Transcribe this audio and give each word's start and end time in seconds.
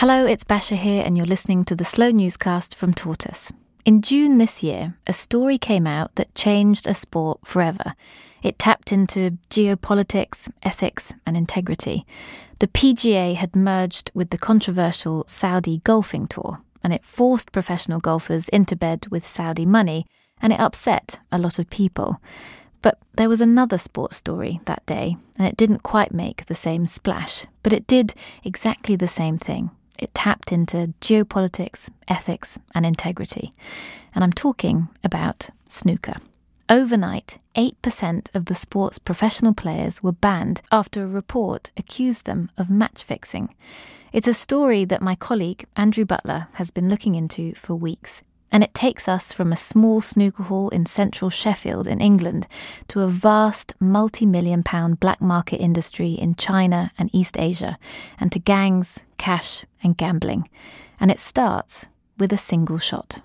Hello, 0.00 0.26
it's 0.26 0.44
Basia 0.44 0.76
here, 0.76 1.02
and 1.06 1.16
you're 1.16 1.24
listening 1.24 1.64
to 1.64 1.74
the 1.74 1.82
Slow 1.82 2.10
Newscast 2.10 2.74
from 2.74 2.92
Tortoise. 2.92 3.50
In 3.86 4.02
June 4.02 4.36
this 4.36 4.62
year, 4.62 4.94
a 5.06 5.14
story 5.14 5.56
came 5.56 5.86
out 5.86 6.14
that 6.16 6.34
changed 6.34 6.86
a 6.86 6.92
sport 6.92 7.40
forever. 7.46 7.94
It 8.42 8.58
tapped 8.58 8.92
into 8.92 9.38
geopolitics, 9.48 10.50
ethics, 10.62 11.14
and 11.24 11.34
integrity. 11.34 12.04
The 12.58 12.66
PGA 12.66 13.36
had 13.36 13.56
merged 13.56 14.10
with 14.12 14.28
the 14.28 14.36
controversial 14.36 15.24
Saudi 15.26 15.78
Golfing 15.78 16.26
Tour, 16.26 16.60
and 16.84 16.92
it 16.92 17.02
forced 17.02 17.50
professional 17.50 17.98
golfers 17.98 18.50
into 18.50 18.76
bed 18.76 19.06
with 19.10 19.26
Saudi 19.26 19.64
money, 19.64 20.04
and 20.42 20.52
it 20.52 20.60
upset 20.60 21.20
a 21.32 21.38
lot 21.38 21.58
of 21.58 21.70
people. 21.70 22.20
But 22.82 22.98
there 23.14 23.30
was 23.30 23.40
another 23.40 23.78
sports 23.78 24.18
story 24.18 24.60
that 24.66 24.84
day, 24.84 25.16
and 25.38 25.48
it 25.48 25.56
didn't 25.56 25.82
quite 25.82 26.12
make 26.12 26.44
the 26.44 26.54
same 26.54 26.86
splash, 26.86 27.46
but 27.62 27.72
it 27.72 27.86
did 27.86 28.12
exactly 28.44 28.94
the 28.94 29.08
same 29.08 29.38
thing. 29.38 29.70
It 29.98 30.14
tapped 30.14 30.52
into 30.52 30.94
geopolitics, 31.00 31.88
ethics, 32.08 32.58
and 32.74 32.84
integrity. 32.84 33.52
And 34.14 34.22
I'm 34.24 34.32
talking 34.32 34.88
about 35.04 35.50
snooker. 35.68 36.16
Overnight, 36.68 37.38
8% 37.54 38.34
of 38.34 38.46
the 38.46 38.54
sport's 38.54 38.98
professional 38.98 39.54
players 39.54 40.02
were 40.02 40.12
banned 40.12 40.62
after 40.72 41.04
a 41.04 41.08
report 41.08 41.70
accused 41.76 42.24
them 42.24 42.50
of 42.58 42.68
match 42.68 43.04
fixing. 43.04 43.54
It's 44.12 44.26
a 44.26 44.34
story 44.34 44.84
that 44.84 45.02
my 45.02 45.14
colleague, 45.14 45.66
Andrew 45.76 46.04
Butler, 46.04 46.48
has 46.54 46.70
been 46.70 46.88
looking 46.88 47.14
into 47.14 47.54
for 47.54 47.74
weeks 47.76 48.22
and 48.52 48.62
it 48.62 48.74
takes 48.74 49.08
us 49.08 49.32
from 49.32 49.52
a 49.52 49.56
small 49.56 50.00
snooker 50.00 50.44
hall 50.44 50.68
in 50.70 50.86
central 50.86 51.30
Sheffield 51.30 51.86
in 51.86 52.00
England 52.00 52.46
to 52.88 53.02
a 53.02 53.08
vast 53.08 53.74
multi 53.80 54.26
million 54.26 54.62
pound 54.62 55.00
black 55.00 55.20
market 55.20 55.60
industry 55.60 56.12
in 56.12 56.34
China 56.34 56.90
and 56.98 57.10
East 57.12 57.36
Asia, 57.38 57.78
and 58.18 58.30
to 58.32 58.38
gangs, 58.38 59.02
cash, 59.18 59.64
and 59.82 59.96
gambling. 59.96 60.48
And 61.00 61.10
it 61.10 61.20
starts 61.20 61.86
with 62.18 62.32
a 62.32 62.38
single 62.38 62.78
shot. 62.78 63.20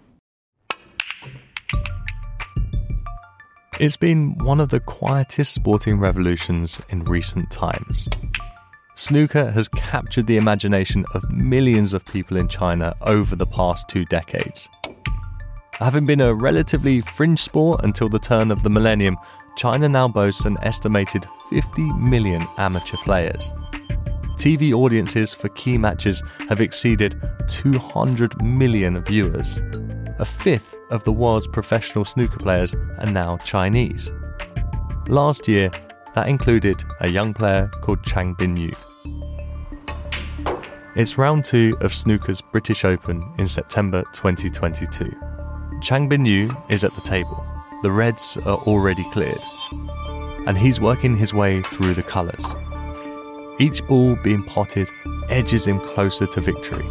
It's 3.80 3.98
been 3.98 4.38
one 4.40 4.60
of 4.60 4.70
the 4.70 4.80
quietest 4.80 5.54
sporting 5.54 5.98
revolutions 5.98 6.82
in 6.90 7.04
recent 7.06 7.50
times. 7.50 8.08
Snooker 8.96 9.50
has 9.50 9.68
captured 9.70 10.28
the 10.28 10.38
imagination 10.38 11.06
of 11.16 11.32
millions 11.32 11.94
of 11.94 12.06
people 12.06 12.38
in 12.38 12.48
China 12.48 12.94
over 13.02 13.36
the 13.36 13.48
past 13.48 13.90
two 13.90 14.06
decades. 14.06 14.70
Having 15.82 16.06
been 16.06 16.22
a 16.22 16.32
relatively 16.32 17.02
fringe 17.02 17.40
sport 17.40 17.84
until 17.84 18.08
the 18.08 18.20
turn 18.20 18.52
of 18.52 18.62
the 18.62 18.70
millennium, 18.70 19.18
China 19.56 19.90
now 19.90 20.08
boasts 20.08 20.46
an 20.46 20.56
estimated 20.62 21.26
50 21.50 21.92
million 21.94 22.46
amateur 22.60 22.98
players. 22.98 23.52
TV 24.36 24.74
audiences 24.74 25.34
for 25.34 25.50
key 25.50 25.80
matches 25.80 26.22
have 26.50 26.62
exceeded 26.62 27.20
200 27.48 28.44
million 28.44 29.04
viewers. 29.06 29.60
A 30.20 30.26
fifth 30.26 30.76
of 30.92 31.04
the 31.04 31.12
world's 31.12 31.48
professional 31.48 32.06
snooker 32.06 32.38
players 32.38 32.76
are 33.00 33.12
now 33.12 33.38
Chinese. 33.38 34.12
Last 35.08 35.48
year, 35.48 35.72
that 36.14 36.28
included 36.28 36.84
a 37.00 37.10
young 37.10 37.34
player 37.34 37.72
called 37.82 38.04
Chang 38.04 38.36
Bingyu. 38.36 38.76
It's 40.96 41.18
round 41.18 41.44
two 41.44 41.76
of 41.82 41.96
snooker's 41.96 42.40
British 42.40 42.86
Open 42.86 43.34
in 43.40 43.48
September 43.48 44.04
2022. 44.14 45.31
Chang 45.82 46.08
Bingyu 46.08 46.56
is 46.70 46.84
at 46.84 46.94
the 46.94 47.02
table. 47.02 47.44
The 47.82 47.92
reds 47.92 48.38
are 48.46 48.60
already 48.68 49.04
cleared. 49.12 49.42
And 50.46 50.56
he's 50.56 50.80
working 50.80 51.16
his 51.16 51.34
way 51.34 51.64
through 51.64 51.96
the 51.96 52.04
colours. 52.04 52.56
Each 53.60 53.86
ball 53.88 54.16
being 54.24 54.44
potted 54.44 54.88
edges 55.30 55.66
him 55.66 55.80
closer 55.80 56.28
to 56.28 56.42
victory. 56.42 56.88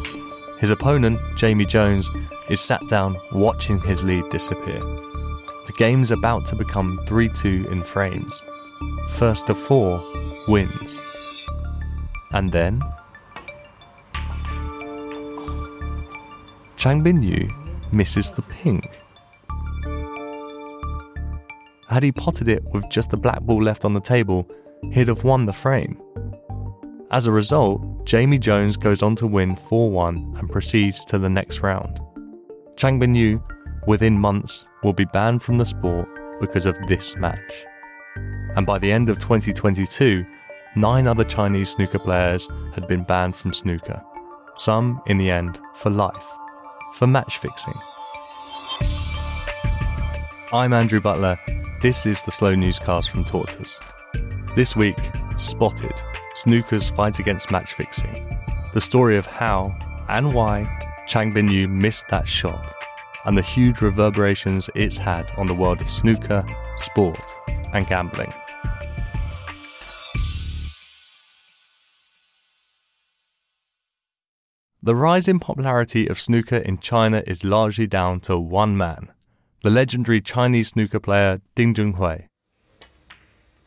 His 0.59 0.71
opponent, 0.71 1.21
Jamie 1.37 1.67
Jones, 1.67 2.11
is 2.49 2.61
sat 2.61 2.87
down 2.89 3.17
watching 3.33 3.81
his 3.81 4.03
lead 4.03 4.29
disappear. 4.29 4.81
The 4.81 5.75
game's 5.77 6.11
about 6.11 6.45
to 6.47 6.57
become 6.57 6.99
3 7.07 7.29
2 7.29 7.69
in 7.71 7.85
frames. 7.85 8.43
First 9.11 9.47
to 9.47 9.55
four 9.55 10.03
wins. 10.49 11.01
And 12.33 12.51
then. 12.51 12.83
Chang 16.77 17.05
Bingyu 17.05 17.60
misses 17.93 18.33
the 18.33 18.43
pink. 18.43 19.01
Had 21.89 22.03
he 22.05 22.13
potted 22.13 22.49
it 22.49 22.63
with 22.73 22.89
just 22.89 23.11
the 23.11 23.17
black 23.17 23.41
ball 23.41 23.63
left 23.63 23.85
on 23.85 23.95
the 23.95 24.01
table, 24.01 24.49
he'd 24.93 25.09
have 25.09 25.25
won 25.25 25.47
the 25.47 25.53
frame. 25.53 26.01
As 27.11 27.27
a 27.27 27.33
result, 27.33 28.05
Jamie 28.05 28.39
Jones 28.39 28.77
goes 28.77 29.03
on 29.03 29.17
to 29.17 29.27
win 29.27 29.57
4 29.57 29.91
1 29.91 30.37
and 30.39 30.49
proceeds 30.49 31.05
to 31.07 31.19
the 31.19 31.29
next 31.29 31.61
round. 31.61 32.01
Chang 32.77 33.01
Bingyu, 33.01 33.43
within 33.87 34.17
months, 34.19 34.65
will 34.85 34.93
be 34.93 35.05
banned 35.07 35.43
from 35.43 35.59
the 35.59 35.65
sport 35.65 36.09
because 36.41 36.67
of 36.67 36.79
this 36.87 37.17
match. 37.17 37.65
And 38.57 38.65
by 38.65 38.79
the 38.79 38.93
end 38.93 39.09
of 39.11 39.19
2022, 39.19 40.25
nine 40.77 41.09
other 41.09 41.25
Chinese 41.25 41.71
snooker 41.71 41.99
players 41.99 42.49
had 42.73 42.87
been 42.87 43.03
banned 43.03 43.35
from 43.35 43.53
snooker, 43.53 44.01
some 44.55 45.03
in 45.07 45.19
the 45.19 45.31
end 45.31 45.59
for 45.75 45.91
life 45.91 46.37
for 46.93 47.07
match 47.07 47.39
fixing. 47.39 47.75
I'm 50.53 50.73
Andrew 50.73 51.01
Butler. 51.01 51.39
This 51.81 52.07
is 52.07 52.23
the 52.23 52.33
Slow 52.33 52.55
Newscast 52.55 53.11
from 53.11 53.25
Tortoise. 53.25 53.81
This 54.55 54.75
week, 54.75 54.99
Spotted 55.37 55.95
Snooker's 56.35 56.89
Fight 56.89 57.19
Against 57.19 57.51
Match 57.51 57.73
Fixing. 57.73 58.27
The 58.75 58.81
story 58.81 59.17
of 59.17 59.27
how 59.27 59.77
and 60.09 60.35
why 60.35 60.69
Chang 61.07 61.33
Bingyu 61.33 61.69
missed 61.69 62.09
that 62.09 62.29
shot, 62.29 62.75
and 63.25 63.37
the 63.37 63.43
huge 63.43 63.81
reverberations 63.81 64.69
it's 64.75 64.99
had 64.99 65.27
on 65.37 65.47
the 65.47 65.55
world 65.55 65.81
of 65.81 65.91
snooker, 65.91 66.45
sport, 66.77 67.21
and 67.73 67.87
gambling. 67.87 68.33
The 74.83 74.97
rise 74.97 75.29
in 75.29 75.41
popularity 75.41 76.07
of 76.07 76.19
snooker 76.19 76.57
in 76.57 76.79
China 76.79 77.23
is 77.27 77.45
largely 77.45 77.87
down 77.87 78.21
to 78.21 78.39
one 78.39 78.79
man, 78.79 79.13
the 79.63 79.69
legendary 79.69 80.23
Chinese 80.23 80.69
snooker 80.69 80.99
player 80.99 81.43
Ding 81.55 81.75
Junhui. 81.75 82.29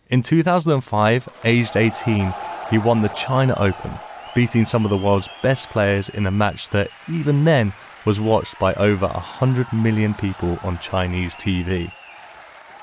In 0.07 0.23
2005, 0.23 1.29
aged 1.43 1.77
18, 1.77 2.33
he 2.71 2.79
won 2.79 3.03
the 3.03 3.09
China 3.09 3.53
Open, 3.59 3.91
beating 4.33 4.65
some 4.65 4.85
of 4.85 4.89
the 4.89 4.97
world's 4.97 5.29
best 5.43 5.69
players 5.69 6.09
in 6.09 6.25
a 6.25 6.31
match 6.31 6.69
that 6.69 6.89
even 7.07 7.43
then 7.43 7.73
was 8.05 8.19
watched 8.19 8.57
by 8.57 8.73
over 8.73 9.05
100 9.05 9.71
million 9.71 10.15
people 10.15 10.57
on 10.63 10.79
Chinese 10.79 11.35
TV. 11.35 11.91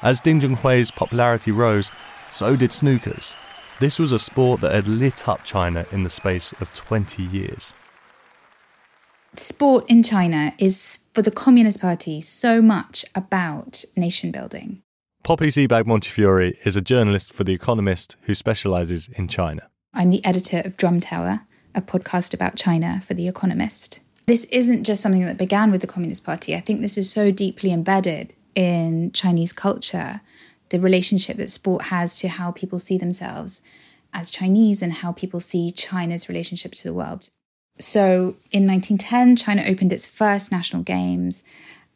As 0.02 0.20
Ding 0.20 0.38
Junhui's 0.40 0.92
popularity 0.92 1.50
rose, 1.50 1.90
so 2.30 2.54
did 2.54 2.70
snooker's. 2.70 3.34
This 3.80 3.98
was 3.98 4.12
a 4.12 4.20
sport 4.20 4.60
that 4.60 4.72
had 4.72 4.86
lit 4.86 5.28
up 5.28 5.42
China 5.42 5.84
in 5.90 6.04
the 6.04 6.10
space 6.10 6.52
of 6.60 6.72
20 6.72 7.24
years 7.24 7.74
sport 9.36 9.84
in 9.88 10.02
China 10.02 10.52
is, 10.58 11.04
for 11.14 11.22
the 11.22 11.30
Communist 11.30 11.80
Party, 11.80 12.20
so 12.20 12.60
much 12.60 13.04
about 13.14 13.84
nation 13.96 14.30
building. 14.30 14.82
Poppy 15.22 15.48
Sebag 15.48 15.86
Montefiore 15.86 16.54
is 16.64 16.76
a 16.76 16.80
journalist 16.80 17.32
for 17.32 17.44
The 17.44 17.52
Economist 17.52 18.16
who 18.22 18.34
specialises 18.34 19.08
in 19.14 19.28
China. 19.28 19.68
I'm 19.92 20.10
the 20.10 20.24
editor 20.24 20.62
of 20.64 20.76
Drum 20.76 21.00
Tower, 21.00 21.40
a 21.74 21.82
podcast 21.82 22.32
about 22.32 22.56
China 22.56 23.00
for 23.04 23.14
The 23.14 23.28
Economist. 23.28 24.00
This 24.26 24.44
isn't 24.46 24.84
just 24.84 25.02
something 25.02 25.24
that 25.26 25.36
began 25.36 25.70
with 25.70 25.80
the 25.80 25.86
Communist 25.86 26.24
Party. 26.24 26.54
I 26.54 26.60
think 26.60 26.80
this 26.80 26.96
is 26.96 27.10
so 27.10 27.30
deeply 27.30 27.72
embedded 27.72 28.34
in 28.54 29.12
Chinese 29.12 29.52
culture, 29.52 30.20
the 30.70 30.80
relationship 30.80 31.36
that 31.36 31.50
sport 31.50 31.86
has 31.86 32.18
to 32.20 32.28
how 32.28 32.52
people 32.52 32.78
see 32.78 32.96
themselves 32.96 33.62
as 34.12 34.30
Chinese 34.30 34.82
and 34.82 34.92
how 34.92 35.12
people 35.12 35.40
see 35.40 35.70
China's 35.70 36.28
relationship 36.28 36.72
to 36.72 36.84
the 36.84 36.94
world. 36.94 37.30
So 37.80 38.36
in 38.50 38.66
1910, 38.66 39.36
China 39.36 39.64
opened 39.66 39.92
its 39.92 40.06
first 40.06 40.52
national 40.52 40.82
games. 40.82 41.42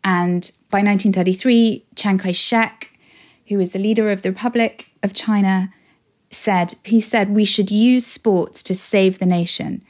And 0.03 0.51
by 0.71 0.79
1933, 0.79 1.85
Chiang 1.95 2.19
Kai 2.19 2.33
shek, 2.33 2.99
who 3.49 3.59
was 3.59 3.73
the 3.73 3.79
leader 3.79 4.11
of 4.11 4.23
the 4.23 4.31
Republic 4.31 4.91
of 5.03 5.15
China, 5.15 5.73
said, 6.31 6.75
he 6.85 7.01
said, 7.01 7.31
we 7.31 7.45
should 7.45 7.71
use 7.71 8.07
sports 8.07 8.63
to 8.65 8.75
save 8.75 9.19
the 9.19 9.27
nation. 9.27 9.83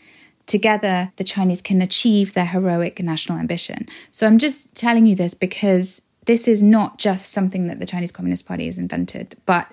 Together, 0.47 1.13
the 1.17 1.25
Chinese 1.25 1.63
can 1.63 1.81
achieve 1.81 2.35
their 2.35 2.47
heroic 2.47 3.01
national 3.01 3.39
ambition. 3.39 3.87
So 4.11 4.27
I'm 4.27 4.39
just 4.39 4.75
telling 4.75 5.07
you 5.07 5.17
this 5.17 5.33
because 5.33 6.03
this 6.27 6.49
is 6.49 6.63
not 6.63 6.99
just 6.99 7.31
something 7.31 7.67
that 7.69 7.79
the 7.79 7.87
Chinese 7.87 8.13
Communist 8.13 8.47
Party 8.47 8.67
has 8.67 8.79
invented, 8.79 9.37
but 9.47 9.73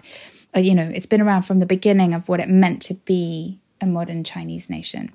uh, 0.56 0.60
you 0.60 0.76
know, 0.76 0.90
it's 0.94 1.06
been 1.06 1.22
around 1.22 1.44
from 1.44 1.60
the 1.60 1.66
beginning 1.66 2.14
of 2.14 2.28
what 2.28 2.40
it 2.40 2.50
meant 2.50 2.82
to 2.84 2.94
be 2.94 3.58
a 3.80 3.86
modern 3.86 4.24
Chinese 4.24 4.70
nation. 4.70 5.12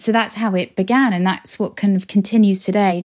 So 0.00 0.12
that's 0.12 0.36
how 0.36 0.54
it 0.54 0.76
began, 0.76 1.12
and 1.12 1.26
that's 1.26 1.58
what 1.58 1.76
kind 1.76 1.94
of 1.94 2.06
continues 2.06 2.64
today. 2.64 3.02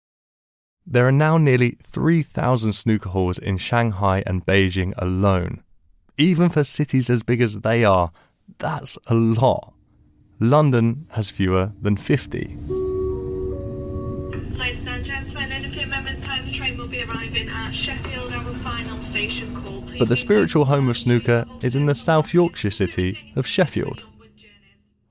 There 0.86 1.06
are 1.06 1.12
now 1.12 1.38
nearly 1.38 1.78
3,000 1.84 2.72
snooker 2.72 3.08
halls 3.08 3.38
in 3.38 3.56
Shanghai 3.56 4.22
and 4.26 4.44
Beijing 4.44 4.92
alone. 4.98 5.62
Even 6.18 6.50
for 6.50 6.62
cities 6.62 7.08
as 7.08 7.22
big 7.22 7.40
as 7.40 7.60
they 7.60 7.82
are, 7.82 8.12
that's 8.58 8.98
a 9.06 9.14
lot. 9.14 9.72
London 10.38 11.06
has 11.12 11.30
fewer 11.30 11.72
than 11.80 11.96
50. 11.96 12.58
Ladies 14.58 14.86
and 14.86 15.02
gentlemen, 15.02 15.50
in 15.50 15.64
a 15.64 15.68
few 15.70 15.86
moments' 15.86 16.26
time, 16.26 16.44
the 16.44 16.52
train 16.52 16.76
will 16.76 16.88
be 16.88 17.04
arriving 17.04 17.48
at 17.48 17.72
Sheffield, 17.72 18.34
our 18.34 18.52
final 18.56 19.00
station 19.00 19.56
call. 19.56 19.82
But 19.98 20.10
the 20.10 20.16
spiritual 20.18 20.66
home 20.66 20.90
of 20.90 20.98
snooker 20.98 21.46
is 21.62 21.74
in 21.74 21.86
the 21.86 21.94
South 21.94 22.34
Yorkshire 22.34 22.70
city 22.70 23.32
of 23.34 23.46
Sheffield. 23.46 24.04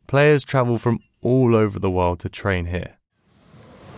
Players 0.06 0.44
travel 0.44 0.77
from 0.77 1.00
all 1.21 1.56
over 1.56 1.79
the 1.79 1.91
world 1.91 2.19
to 2.19 2.29
train 2.29 2.65
here. 2.65 2.97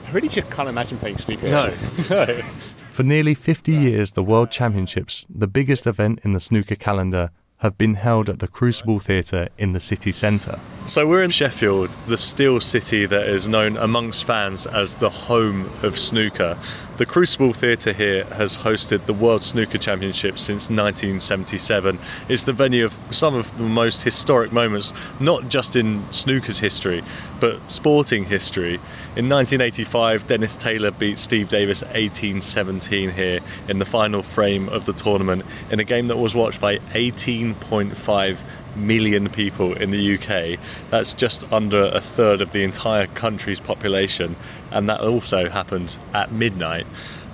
I 0.05 0.11
really 0.11 0.29
just 0.29 0.51
can't 0.51 0.69
imagine 0.69 0.97
playing 0.97 1.17
snooker. 1.17 1.49
No. 1.49 1.67
no. 2.09 2.25
For 2.25 3.03
nearly 3.03 3.33
50 3.33 3.71
years, 3.71 4.11
the 4.11 4.23
World 4.23 4.51
Championships, 4.51 5.25
the 5.29 5.47
biggest 5.47 5.87
event 5.87 6.19
in 6.23 6.33
the 6.33 6.39
snooker 6.39 6.75
calendar, 6.75 7.31
have 7.63 7.77
been 7.77 7.95
held 7.95 8.30
at 8.30 8.39
the 8.39 8.48
Crucible 8.48 9.00
Theatre 9.00 9.48
in 9.57 9.71
the 9.71 9.80
city 9.80 10.12
centre. 10.12 10.60
So 10.86 11.07
we're 11.07 11.24
in 11.24 11.30
Sheffield, 11.30 11.92
the 12.07 12.18
steel 12.18 12.60
city 12.60 13.06
that 13.06 13.25
is 13.25 13.48
known 13.48 13.77
amongst 13.77 14.25
fans 14.25 14.68
as 14.68 14.95
the 14.95 15.10
home 15.10 15.71
of 15.81 15.98
snooker. 15.98 16.57
The 16.98 17.06
Crucible 17.06 17.54
Theatre 17.54 17.94
here 17.94 18.25
has 18.25 18.57
hosted 18.57 19.06
the 19.06 19.13
World 19.13 19.45
Snooker 19.45 19.77
Championship 19.77 20.38
since 20.38 20.69
1977. 20.69 21.98
It's 22.27 22.44
the 22.44 22.51
venue 22.51 22.83
of 22.83 23.00
some 23.12 23.33
of 23.33 23.57
the 23.57 23.63
most 23.63 24.04
historic 24.04 24.51
moments, 24.51 24.92
not 25.21 25.48
just 25.48 25.77
in 25.77 26.04
snooker's 26.12 26.60
history, 26.60 27.01
but 27.43 27.59
sporting 27.69 28.23
history. 28.23 28.75
In 29.17 29.27
1985, 29.27 30.27
Dennis 30.27 30.55
Taylor 30.55 30.91
beat 30.91 31.17
Steve 31.17 31.49
Davis 31.49 31.83
18-17 31.83 33.11
here 33.11 33.41
in 33.67 33.79
the 33.79 33.85
final 33.85 34.23
frame 34.23 34.69
of 34.69 34.85
the 34.85 34.93
tournament 34.93 35.43
in 35.69 35.77
a 35.81 35.83
game 35.83 36.05
that 36.05 36.15
was 36.15 36.33
watched 36.33 36.61
by 36.61 36.77
18.5 36.77 38.37
million 38.77 39.29
people 39.29 39.73
in 39.73 39.91
the 39.91 40.15
UK. 40.15 40.57
That's 40.89 41.13
just 41.13 41.43
under 41.51 41.91
a 41.93 41.99
third 41.99 42.39
of 42.39 42.53
the 42.53 42.63
entire 42.63 43.07
country's 43.07 43.59
population, 43.59 44.37
and 44.71 44.87
that 44.87 45.01
also 45.01 45.49
happened 45.49 45.97
at 46.13 46.31
midnight. 46.31 46.87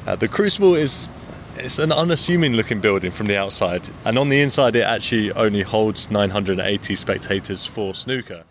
Uh, 0.08 0.16
the 0.16 0.28
Crucible 0.28 0.74
is 0.74 1.08
it's 1.56 1.78
an 1.78 1.92
unassuming 1.92 2.54
looking 2.54 2.82
building 2.82 3.12
from 3.12 3.28
the 3.28 3.38
outside, 3.38 3.88
and 4.06 4.18
on 4.18 4.30
the 4.30 4.42
inside, 4.42 4.76
it 4.76 4.82
actually 4.82 5.32
only 5.34 5.62
holds 5.62 6.10
980 6.10 6.96
spectators 6.96 7.68
for 7.68 7.94
snooker. 7.94 8.44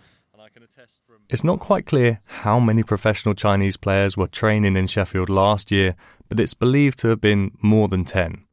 It's 1.31 1.45
not 1.45 1.61
quite 1.61 1.85
clear 1.85 2.21
how 2.25 2.59
many 2.59 2.83
professional 2.83 3.35
Chinese 3.35 3.77
players 3.77 4.17
were 4.17 4.29
training 4.29 4.79
in 4.79 4.87
Sheffield 4.87 5.29
last 5.29 5.71
year, 5.71 5.95
but 6.31 6.41
it's 6.41 6.55
believed 6.55 6.99
to 7.01 7.09
have 7.09 7.21
been 7.21 7.51
more 7.61 7.87
than 7.87 8.05
10. 8.05 8.45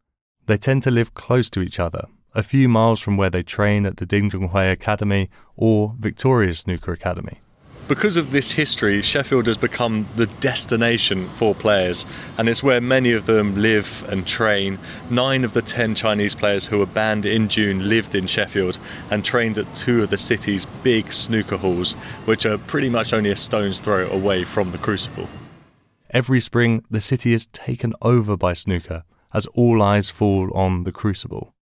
They 0.45 0.57
tend 0.57 0.83
to 0.83 0.91
live 0.91 1.13
close 1.13 1.49
to 1.51 1.61
each 1.61 1.79
other, 1.79 2.05
a 2.33 2.43
few 2.43 2.67
miles 2.67 2.99
from 2.99 3.15
where 3.15 3.29
they 3.29 3.43
train 3.43 3.85
at 3.85 3.95
the 3.95 4.05
Ding 4.05 4.29
Junhui 4.29 4.69
Academy 4.69 5.29
or 5.55 5.95
Victoria's 5.97 6.59
Snooker 6.59 6.91
Academy. 6.91 7.39
Because 7.87 8.17
of 8.17 8.31
this 8.31 8.53
history, 8.53 9.03
Sheffield 9.03 9.45
has 9.45 9.59
become 9.59 10.07
the 10.15 10.25
destination 10.25 11.29
for 11.29 11.53
players, 11.53 12.03
and 12.35 12.49
it's 12.49 12.63
where 12.63 12.81
many 12.81 13.11
of 13.11 13.27
them 13.27 13.61
live 13.61 14.03
and 14.09 14.25
train. 14.25 14.79
Nine 15.11 15.43
of 15.43 15.53
the 15.53 15.61
ten 15.61 15.93
Chinese 15.93 16.33
players 16.33 16.65
who 16.65 16.79
were 16.79 16.87
banned 16.87 17.27
in 17.27 17.47
June 17.47 17.87
lived 17.87 18.15
in 18.15 18.25
Sheffield 18.25 18.79
and 19.11 19.23
trained 19.23 19.59
at 19.59 19.75
two 19.75 20.01
of 20.01 20.09
the 20.09 20.17
city's 20.17 20.65
big 20.81 21.13
snooker 21.13 21.57
halls, 21.57 21.93
which 22.25 22.47
are 22.47 22.57
pretty 22.57 22.89
much 22.89 23.13
only 23.13 23.29
a 23.29 23.35
stone's 23.35 23.79
throw 23.79 24.09
away 24.09 24.45
from 24.45 24.71
the 24.71 24.79
Crucible. 24.79 25.29
Every 26.09 26.39
spring, 26.39 26.83
the 26.89 27.01
city 27.01 27.33
is 27.33 27.45
taken 27.47 27.93
over 28.01 28.35
by 28.35 28.53
snooker 28.53 29.03
as 29.31 29.45
all 29.47 29.83
eyes 29.83 30.09
fall 30.09 30.51
on 30.57 30.85
the 30.85 30.91
Crucible. 30.91 31.53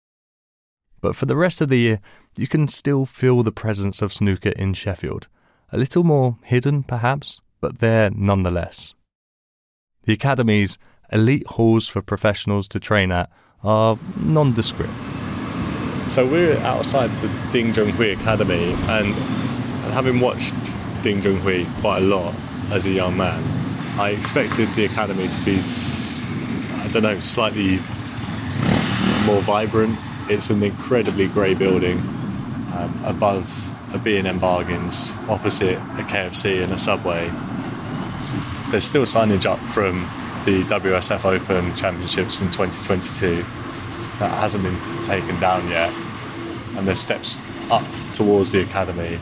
But 1.01 1.17
for 1.17 1.25
the 1.25 1.35
rest 1.35 1.59
of 1.59 1.67
the 1.67 1.79
year, 1.79 1.99
you 2.37 2.47
can 2.47 2.69
still 2.69 3.05
feel 3.05 3.43
the 3.43 3.51
presence 3.51 4.01
of 4.01 4.13
snooker 4.13 4.51
in 4.51 4.73
Sheffield 4.73 5.27
a 5.73 5.77
little 5.77 6.03
more 6.03 6.37
hidden 6.43 6.83
perhaps, 6.83 7.41
but 7.59 7.79
there 7.79 8.11
nonetheless. 8.11 8.93
The 10.03 10.13
Academy's 10.13 10.77
elite 11.11 11.47
halls 11.47 11.87
for 11.87 12.01
professionals 12.01 12.67
to 12.69 12.79
train 12.79 13.11
at 13.11 13.29
are 13.63 13.97
nondescript. 14.17 14.91
So 16.09 16.27
we're 16.27 16.59
outside 16.59 17.09
the 17.21 17.31
Ding 17.51 17.73
Junhui 17.73 18.13
Academy, 18.13 18.73
and 18.87 19.15
having 19.93 20.19
watched 20.19 20.53
Ding 21.01 21.21
Junhui 21.21 21.65
quite 21.81 22.03
a 22.03 22.05
lot 22.05 22.35
as 22.69 22.85
a 22.85 22.91
young 22.91 23.17
man, 23.17 23.43
I 23.99 24.11
expected 24.11 24.71
the 24.75 24.85
academy 24.85 25.27
to 25.27 25.37
be, 25.43 25.59
I 25.59 26.89
don't 26.91 27.03
know, 27.03 27.19
slightly 27.19 27.77
more 29.25 29.41
vibrant. 29.41 29.97
It's 30.29 30.49
an 30.51 30.61
incredibly 30.61 31.27
grey 31.27 31.55
building 31.55 31.97
um, 32.73 33.01
above 33.05 33.72
a 33.93 33.99
B&M 33.99 34.39
Bargains 34.39 35.13
opposite 35.29 35.75
a 35.75 36.03
KFC 36.03 36.63
and 36.63 36.73
a 36.73 36.79
Subway. 36.79 37.31
There's 38.71 38.85
still 38.85 39.03
signage 39.03 39.45
up 39.45 39.59
from 39.59 40.01
the 40.45 40.63
WSF 40.63 41.23
Open 41.25 41.75
Championships 41.75 42.39
in 42.41 42.49
2022 42.49 43.37
that 44.19 44.31
hasn't 44.39 44.63
been 44.63 45.03
taken 45.03 45.39
down 45.39 45.69
yet, 45.69 45.93
and 46.75 46.88
there's 46.88 47.00
steps 47.00 47.38
up 47.69 47.85
towards 48.13 48.51
the 48.51 48.62
academy, 48.62 49.19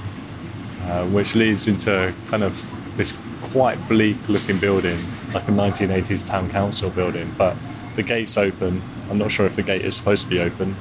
uh, 0.83 1.05
which 1.07 1.35
leads 1.35 1.67
into 1.67 2.13
kind 2.27 2.43
of 2.43 2.71
this 2.95 3.13
quite 3.41 3.87
bleak 3.89 4.17
looking 4.29 4.57
building, 4.57 4.97
like 5.33 5.47
a 5.47 5.51
1980s 5.51 6.25
town 6.25 6.49
council 6.49 6.89
building. 6.89 7.33
But 7.37 7.57
the 7.95 8.03
gate's 8.03 8.37
open. 8.37 8.81
I'm 9.09 9.17
not 9.17 9.31
sure 9.31 9.45
if 9.45 9.55
the 9.57 9.63
gate 9.63 9.85
is 9.85 9.95
supposed 9.95 10.23
to 10.23 10.29
be 10.29 10.39
open, 10.39 10.75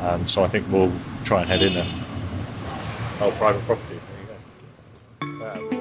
um, 0.00 0.26
so 0.26 0.42
I 0.42 0.48
think 0.48 0.66
we'll 0.70 0.92
try 1.24 1.42
and 1.42 1.48
head 1.48 1.62
in 1.62 1.74
there. 1.74 2.05
Oh, 3.18 3.30
private 3.32 3.64
property. 3.64 3.98
There 5.20 5.30
you 5.30 5.38
go. 5.38 5.44
Uh, 5.44 5.76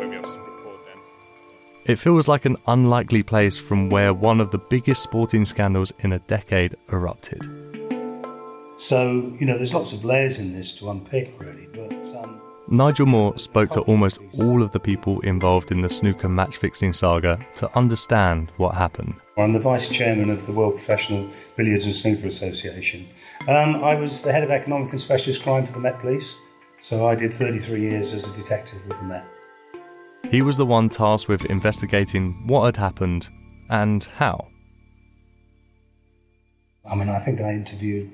it 1.86 2.00
feels 2.00 2.27
like 2.27 2.46
an 2.46 2.58
unlikely 2.65 3.22
place 3.22 3.58
from 3.58 3.89
where 3.89 4.13
one 4.13 4.42
of 4.42 4.50
the 4.50 4.58
biggest 4.58 5.04
sporting 5.04 5.46
scandals 5.46 5.94
in 6.00 6.13
a 6.13 6.20
decade 6.20 6.75
erupted. 6.92 7.42
So, 8.77 9.36
you 9.39 9.46
know, 9.46 9.56
there's 9.58 9.74
lots 9.74 9.94
of 9.94 10.04
layers 10.04 10.39
in 10.39 10.51
this 10.51 10.75
to 10.80 10.89
unpick, 10.89 11.39
really, 11.39 11.68
but. 11.74 11.94
Um, 12.15 12.42
Nigel 12.68 13.06
Moore 13.06 13.38
spoke 13.38 13.70
to 13.72 13.82
almost 13.82 14.20
all 14.39 14.63
of 14.63 14.72
the 14.72 14.80
people 14.80 15.20
involved 15.20 15.72
in 15.72 15.82
the 15.82 15.89
snooker 15.89 16.27
match 16.27 16.58
fixing 16.58 16.92
saga 16.92 17.46
to 17.56 17.77
understand 17.77 18.51
what 18.58 18.74
happened. 18.74 19.13
I'm 19.38 19.54
the 19.54 19.60
vice 19.60 19.88
chairman 19.88 20.32
of 20.32 20.48
the 20.48 20.54
World 20.54 20.74
Professional 20.74 21.30
Billiards 21.56 21.86
and 21.86 21.94
Snooker 21.94 22.25
Association. 22.25 23.06
Um, 23.48 23.84
I 23.84 23.94
was 23.94 24.24
the 24.24 24.32
head 24.32 24.44
of 24.44 24.50
economic 24.50 24.92
and 24.92 25.00
specialist 25.00 25.44
crime 25.44 25.68
for 25.68 25.74
the 25.74 25.80
Met 25.80 26.00
Police. 26.00 26.36
So 26.86 27.08
I 27.08 27.15
did 27.15 27.34
33 27.34 27.82
years 27.82 28.13
as 28.13 28.30
a 28.30 28.36
detective 28.36 28.77
with 28.88 29.00
the 29.00 29.06
Met. 29.06 29.25
He 30.30 30.44
was 30.44 30.56
the 30.56 30.68
one 30.68 30.88
tasked 30.88 31.27
with 31.27 31.44
investigating 31.46 32.46
what 32.46 32.65
had 32.65 32.77
happened 32.77 33.27
and 33.72 34.04
how. 34.04 34.50
I 36.88 36.94
mean, 36.94 37.10
I 37.10 37.18
think 37.18 37.42
I 37.42 37.54
interviewed 37.54 38.12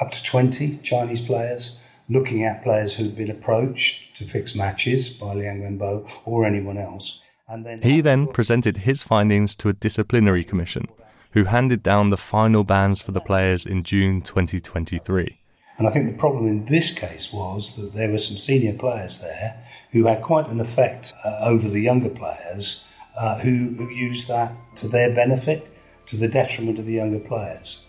up 0.00 0.12
to 0.12 0.22
20 0.22 0.76
Chinese 0.84 1.20
players, 1.20 1.80
looking 2.08 2.44
at 2.44 2.62
players 2.62 2.94
who'd 2.94 3.16
been 3.16 3.28
approached 3.28 4.16
to 4.18 4.24
fix 4.24 4.54
matches 4.54 5.08
by 5.08 5.34
Liang 5.34 5.62
Wenbo 5.62 6.08
or 6.24 6.44
anyone 6.44 6.78
else. 6.78 7.22
And 7.48 7.66
then 7.66 7.82
he 7.82 8.00
then 8.00 8.28
presented 8.28 8.76
his 8.76 9.02
findings 9.02 9.56
to 9.56 9.68
a 9.68 9.72
disciplinary 9.72 10.44
commission, 10.44 10.86
who 11.32 11.46
handed 11.46 11.82
down 11.82 12.10
the 12.10 12.16
final 12.16 12.62
bans 12.62 13.02
for 13.02 13.10
the 13.10 13.20
players 13.20 13.66
in 13.66 13.82
June 13.82 14.22
2023. 14.22 15.40
And 15.78 15.86
I 15.86 15.90
think 15.90 16.08
the 16.08 16.16
problem 16.16 16.46
in 16.46 16.64
this 16.66 16.96
case 16.96 17.32
was 17.32 17.76
that 17.76 17.92
there 17.92 18.10
were 18.10 18.18
some 18.18 18.38
senior 18.38 18.72
players 18.72 19.20
there 19.20 19.62
who 19.92 20.06
had 20.06 20.22
quite 20.22 20.48
an 20.48 20.60
effect 20.60 21.12
uh, 21.24 21.38
over 21.42 21.68
the 21.68 21.80
younger 21.80 22.08
players 22.08 22.84
uh, 23.16 23.38
who, 23.38 23.74
who 23.76 23.88
use 23.90 24.26
that 24.26 24.52
to 24.76 24.88
their 24.88 25.14
benefit, 25.14 25.72
to 26.06 26.16
the 26.16 26.28
detriment 26.28 26.78
of 26.78 26.86
the 26.86 26.92
younger 26.92 27.18
players. 27.18 27.86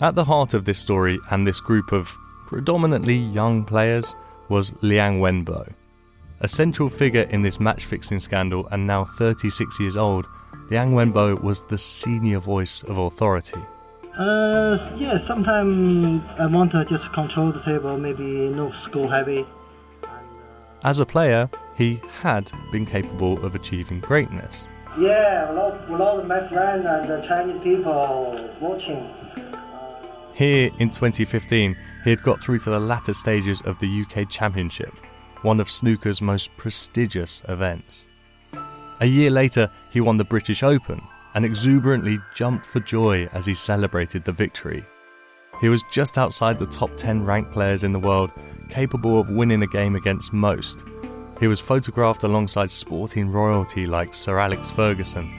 At 0.00 0.14
the 0.14 0.24
heart 0.24 0.54
of 0.54 0.64
this 0.64 0.78
story 0.78 1.18
and 1.30 1.46
this 1.46 1.60
group 1.60 1.92
of 1.92 2.16
predominantly 2.46 3.16
young 3.16 3.64
players 3.64 4.14
was 4.48 4.72
Liang 4.82 5.20
Wenbo. 5.20 5.72
A 6.40 6.48
central 6.48 6.88
figure 6.88 7.22
in 7.30 7.42
this 7.42 7.60
match 7.60 7.84
fixing 7.84 8.18
scandal 8.18 8.66
and 8.70 8.86
now 8.86 9.04
36 9.04 9.78
years 9.78 9.96
old, 9.96 10.26
Liang 10.70 10.92
Wenbo 10.92 11.40
was 11.42 11.62
the 11.66 11.78
senior 11.78 12.38
voice 12.38 12.82
of 12.84 12.98
authority. 12.98 13.60
Uh, 14.16 14.76
yeah, 14.96 15.16
sometimes 15.16 16.22
I 16.38 16.46
want 16.46 16.72
to 16.72 16.84
just 16.84 17.12
control 17.12 17.52
the 17.52 17.60
table, 17.60 17.96
maybe 17.96 18.50
not 18.50 18.74
go 18.90 19.06
heavy. 19.06 19.46
As 20.82 20.98
a 20.98 21.06
player, 21.06 21.48
he 21.76 22.00
had 22.20 22.50
been 22.72 22.86
capable 22.86 23.44
of 23.44 23.54
achieving 23.54 24.00
greatness. 24.00 24.66
Yeah, 24.98 25.50
a 25.50 25.52
lot, 25.52 25.88
a 25.88 25.96
lot 25.96 26.20
of 26.20 26.26
my 26.26 26.40
friends 26.48 26.84
and 26.84 27.08
the 27.08 27.20
Chinese 27.20 27.62
people 27.62 28.50
watching. 28.60 29.08
Here 30.34 30.70
in 30.78 30.90
2015, 30.90 31.76
he 32.02 32.10
had 32.10 32.22
got 32.22 32.42
through 32.42 32.58
to 32.60 32.70
the 32.70 32.80
latter 32.80 33.12
stages 33.12 33.62
of 33.62 33.78
the 33.78 34.02
UK 34.02 34.28
Championship, 34.28 34.92
one 35.42 35.60
of 35.60 35.70
snooker's 35.70 36.20
most 36.20 36.50
prestigious 36.56 37.42
events. 37.48 38.06
A 39.00 39.06
year 39.06 39.30
later, 39.30 39.70
he 39.90 40.00
won 40.00 40.16
the 40.16 40.24
British 40.24 40.62
Open 40.62 41.00
and 41.34 41.44
exuberantly 41.44 42.18
jumped 42.34 42.66
for 42.66 42.80
joy 42.80 43.28
as 43.32 43.46
he 43.46 43.54
celebrated 43.54 44.24
the 44.24 44.32
victory. 44.32 44.84
He 45.60 45.68
was 45.68 45.84
just 45.90 46.18
outside 46.18 46.58
the 46.58 46.66
top 46.66 46.96
10 46.96 47.24
ranked 47.24 47.52
players 47.52 47.84
in 47.84 47.92
the 47.92 47.98
world, 47.98 48.30
capable 48.68 49.20
of 49.20 49.30
winning 49.30 49.62
a 49.62 49.66
game 49.66 49.94
against 49.94 50.32
most. 50.32 50.84
He 51.38 51.48
was 51.48 51.60
photographed 51.60 52.24
alongside 52.24 52.70
sporting 52.70 53.30
royalty 53.30 53.86
like 53.86 54.14
Sir 54.14 54.38
Alex 54.38 54.70
Ferguson. 54.70 55.30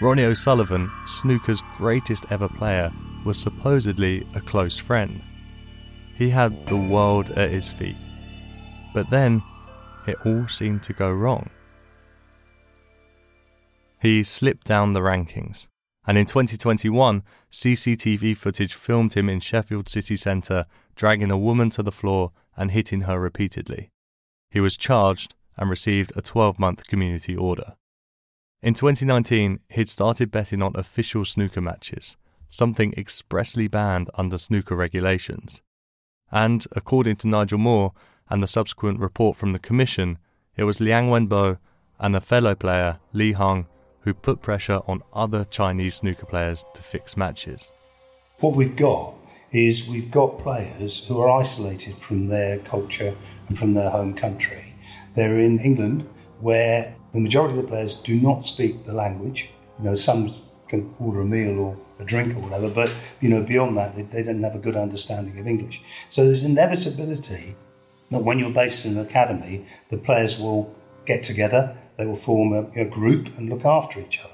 Ronnie 0.00 0.24
O'Sullivan, 0.24 0.90
snooker's 1.06 1.62
greatest 1.76 2.26
ever 2.30 2.48
player, 2.48 2.92
was 3.24 3.38
supposedly 3.38 4.26
a 4.34 4.40
close 4.40 4.78
friend. 4.78 5.20
He 6.14 6.30
had 6.30 6.66
the 6.68 6.76
world 6.76 7.30
at 7.30 7.50
his 7.50 7.70
feet. 7.70 7.96
But 8.92 9.10
then, 9.10 9.42
it 10.06 10.16
all 10.24 10.46
seemed 10.48 10.82
to 10.84 10.92
go 10.92 11.10
wrong. 11.10 11.50
He 14.04 14.22
slipped 14.22 14.66
down 14.66 14.92
the 14.92 15.00
rankings, 15.00 15.66
and 16.06 16.18
in 16.18 16.26
2021, 16.26 17.22
CCTV 17.50 18.36
footage 18.36 18.74
filmed 18.74 19.14
him 19.14 19.30
in 19.30 19.40
Sheffield 19.40 19.88
city 19.88 20.14
centre 20.14 20.66
dragging 20.94 21.30
a 21.30 21.38
woman 21.38 21.70
to 21.70 21.82
the 21.82 21.90
floor 21.90 22.30
and 22.54 22.70
hitting 22.70 23.02
her 23.08 23.18
repeatedly. 23.18 23.88
He 24.50 24.60
was 24.60 24.76
charged 24.76 25.34
and 25.56 25.70
received 25.70 26.12
a 26.14 26.20
12 26.20 26.58
month 26.58 26.86
community 26.86 27.34
order. 27.34 27.76
In 28.60 28.74
2019, 28.74 29.60
he'd 29.70 29.88
started 29.88 30.30
betting 30.30 30.60
on 30.60 30.76
official 30.76 31.24
snooker 31.24 31.62
matches, 31.62 32.18
something 32.50 32.92
expressly 32.98 33.68
banned 33.68 34.10
under 34.18 34.36
snooker 34.36 34.76
regulations. 34.76 35.62
And, 36.30 36.66
according 36.72 37.16
to 37.16 37.28
Nigel 37.28 37.56
Moore 37.56 37.94
and 38.28 38.42
the 38.42 38.46
subsequent 38.46 39.00
report 39.00 39.38
from 39.38 39.54
the 39.54 39.58
Commission, 39.58 40.18
it 40.56 40.64
was 40.64 40.78
Liang 40.78 41.08
Wenbo 41.08 41.56
and 41.98 42.14
a 42.14 42.20
fellow 42.20 42.54
player, 42.54 42.98
Li 43.14 43.32
Hang, 43.32 43.66
who 44.04 44.14
put 44.14 44.40
pressure 44.40 44.80
on 44.86 45.02
other 45.12 45.44
Chinese 45.50 45.96
snooker 45.96 46.26
players 46.26 46.64
to 46.74 46.82
fix 46.82 47.16
matches. 47.16 47.72
What 48.38 48.54
we've 48.54 48.76
got 48.76 49.14
is 49.50 49.88
we've 49.88 50.10
got 50.10 50.38
players 50.38 51.06
who 51.06 51.20
are 51.20 51.30
isolated 51.30 51.96
from 51.96 52.28
their 52.28 52.58
culture 52.58 53.16
and 53.48 53.58
from 53.58 53.74
their 53.74 53.90
home 53.90 54.14
country. 54.14 54.74
They're 55.14 55.38
in 55.38 55.58
England, 55.60 56.08
where 56.40 56.96
the 57.12 57.20
majority 57.20 57.56
of 57.56 57.62
the 57.62 57.68
players 57.68 57.94
do 57.94 58.16
not 58.16 58.44
speak 58.44 58.84
the 58.84 58.92
language. 58.92 59.50
You 59.78 59.84
know, 59.84 59.94
some 59.94 60.32
can 60.68 60.94
order 60.98 61.20
a 61.20 61.24
meal 61.24 61.58
or 61.60 61.76
a 62.00 62.04
drink 62.04 62.36
or 62.36 62.40
whatever, 62.40 62.68
but 62.68 62.94
you 63.20 63.28
know, 63.28 63.42
beyond 63.42 63.76
that, 63.76 63.94
they, 63.94 64.02
they 64.02 64.22
don't 64.22 64.42
have 64.42 64.56
a 64.56 64.58
good 64.58 64.76
understanding 64.76 65.38
of 65.38 65.46
English. 65.46 65.82
So 66.08 66.24
there's 66.24 66.44
inevitability 66.44 67.54
that 68.10 68.22
when 68.22 68.38
you're 68.38 68.50
based 68.50 68.84
in 68.84 68.98
an 68.98 69.06
academy, 69.06 69.66
the 69.90 69.98
players 69.98 70.38
will 70.38 70.74
get 71.06 71.22
together, 71.22 71.76
they 71.96 72.06
will 72.06 72.16
form 72.16 72.52
a, 72.74 72.84
group 72.84 73.36
and 73.38 73.48
look 73.48 73.64
after 73.64 74.00
each 74.00 74.20
other. 74.20 74.30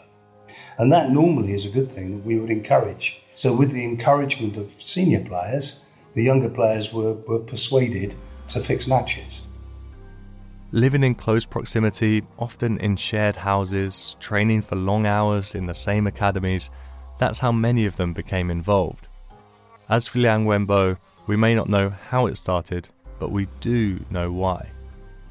And 0.79 0.93
that 0.93 1.11
normally 1.11 1.53
is 1.53 1.67
a 1.67 1.71
good 1.71 1.91
thing 1.91 2.11
that 2.13 2.25
we 2.25 2.39
would 2.39 2.51
encourage. 2.51 3.21
So, 3.35 3.55
with 3.55 3.73
the 3.73 3.85
encouragement 3.85 4.57
of 4.57 4.71
senior 4.71 5.25
players, 5.25 5.85
the 6.15 6.23
younger 6.23 6.49
players 6.49 6.93
were, 6.93 7.15
were 7.15 7.39
persuaded 7.39 8.15
to 8.49 8.61
fix 8.61 8.87
matches. 8.87 9.43
Living 10.73 11.03
in 11.03 11.15
close 11.15 11.45
proximity, 11.45 12.23
often 12.39 12.79
in 12.79 12.97
shared 12.97 13.37
houses, 13.37 14.17
training 14.21 14.63
for 14.63 14.77
long 14.77 15.07
hours 15.07 15.55
in 15.55 15.67
the 15.67 15.75
same 15.75 16.07
academies, 16.07 16.71
that's 17.19 17.41
how 17.41 17.53
many 17.53 17.87
of 17.87 17.97
them 17.97 18.13
became 18.13 18.51
involved. 18.51 19.09
As 19.89 20.07
for 20.07 20.21
Liang 20.21 20.47
Wenbo, 20.47 20.97
we 21.27 21.37
may 21.37 21.55
not 21.55 21.69
know 21.69 21.91
how 21.91 22.27
it 22.27 22.37
started, 22.37 22.89
but 23.19 23.33
we 23.33 23.49
do 23.61 24.05
know 24.11 24.31
why. 24.31 24.71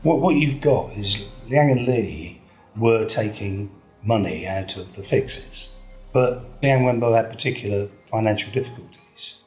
What, 0.01 0.21
what 0.21 0.35
you've 0.35 0.61
got 0.61 0.93
is 0.93 1.27
Liang 1.49 1.71
and 1.71 1.85
Li 1.85 2.41
were 2.77 3.05
taking 3.05 3.69
money 4.01 4.47
out 4.47 4.77
of 4.77 4.95
the 4.95 5.03
fixes, 5.03 5.75
but 6.13 6.45
Liang 6.63 6.83
Wenbo 6.83 7.13
had 7.13 7.29
particular 7.29 7.89
financial 8.05 8.53
difficulties. 8.53 9.43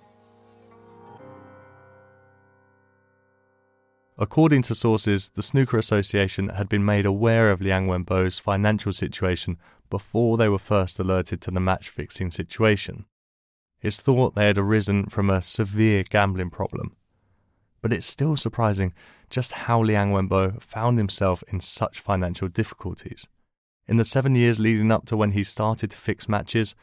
According 4.19 4.61
to 4.65 4.75
sources, 4.75 5.31
the 5.31 5.43
Snooker 5.43 5.79
Association 5.79 6.51
had 6.51 6.69
been 6.69 6.85
made 6.85 7.07
aware 7.07 7.51
of 7.51 7.63
Liang 7.63 7.87
Wenbo's 7.87 8.39
financial 8.39 8.93
situation 8.93 9.57
before 9.89 10.37
they 10.37 10.51
were 10.51 10.59
first 10.59 10.99
alerted 10.99 11.41
to 11.41 11.51
the 11.51 11.61
match 11.61 11.89
fixing 11.89 12.31
situation. 12.31 13.07
It's 13.81 14.01
thought 14.01 14.35
they 14.35 14.49
had 14.49 14.59
arisen 14.59 15.07
from 15.07 15.31
a 15.31 15.41
severe 15.41 16.03
gambling 16.03 16.51
problem. 16.51 16.95
But 17.81 17.93
it's 17.93 18.07
still 18.07 18.37
surprising 18.37 18.95
just 19.33 19.53
how 19.53 19.83
Liang 19.83 20.13
Wenbo 20.13 20.63
found 20.63 20.99
himself 20.99 21.43
in 21.49 21.59
such 21.59 21.99
financial 21.99 22.49
difficulties. 22.49 23.27
In 23.89 23.97
the 23.97 24.05
seven 24.05 24.37
years 24.37 24.61
leading 24.61 24.93
up 24.93 25.07
to 25.07 25.17
when 25.17 25.31
he 25.31 25.43
started 25.43 25.91
to 25.91 25.97
fix 25.97 26.29
matches, 26.29 26.75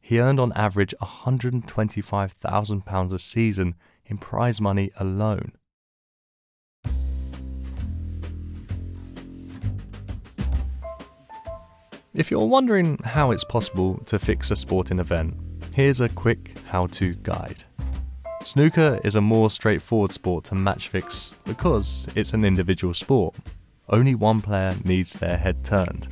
he 0.00 0.18
earned 0.18 0.40
on 0.40 0.54
average 0.54 0.94
£125,000 1.02 3.12
a 3.12 3.18
season 3.18 3.74
in 4.06 4.16
prize 4.16 4.58
money 4.58 4.90
alone. 4.98 5.52
If 12.14 12.30
you're 12.30 12.46
wondering 12.46 12.96
how 13.04 13.32
it's 13.32 13.44
possible 13.44 13.98
to 14.06 14.18
fix 14.18 14.50
a 14.50 14.56
sporting 14.56 14.98
event, 14.98 15.34
here's 15.74 16.00
a 16.00 16.08
quick 16.08 16.56
how 16.68 16.86
to 16.86 17.16
guide. 17.16 17.64
Snooker 18.48 18.98
is 19.04 19.14
a 19.14 19.20
more 19.20 19.50
straightforward 19.50 20.10
sport 20.10 20.44
to 20.44 20.54
match 20.54 20.88
fix 20.88 21.34
because 21.44 22.08
it's 22.14 22.32
an 22.32 22.46
individual 22.46 22.94
sport. 22.94 23.34
Only 23.90 24.14
one 24.14 24.40
player 24.40 24.74
needs 24.86 25.12
their 25.12 25.36
head 25.36 25.62
turned. 25.66 26.08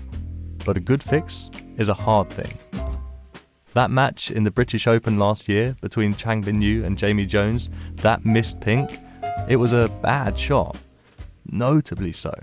But 0.62 0.76
a 0.76 0.80
good 0.80 1.02
fix 1.02 1.50
is 1.78 1.88
a 1.88 1.94
hard 1.94 2.28
thing. 2.28 2.52
That 3.72 3.90
match 3.90 4.30
in 4.30 4.44
the 4.44 4.50
British 4.50 4.86
Open 4.86 5.18
last 5.18 5.48
year 5.48 5.76
between 5.80 6.14
Chang 6.14 6.42
Bingyu 6.44 6.84
and 6.84 6.98
Jamie 6.98 7.24
Jones, 7.24 7.70
that 8.02 8.26
missed 8.26 8.60
pink, 8.60 8.98
it 9.48 9.56
was 9.56 9.72
a 9.72 9.88
bad 10.02 10.38
shot. 10.38 10.76
Notably 11.50 12.12
so. 12.12 12.34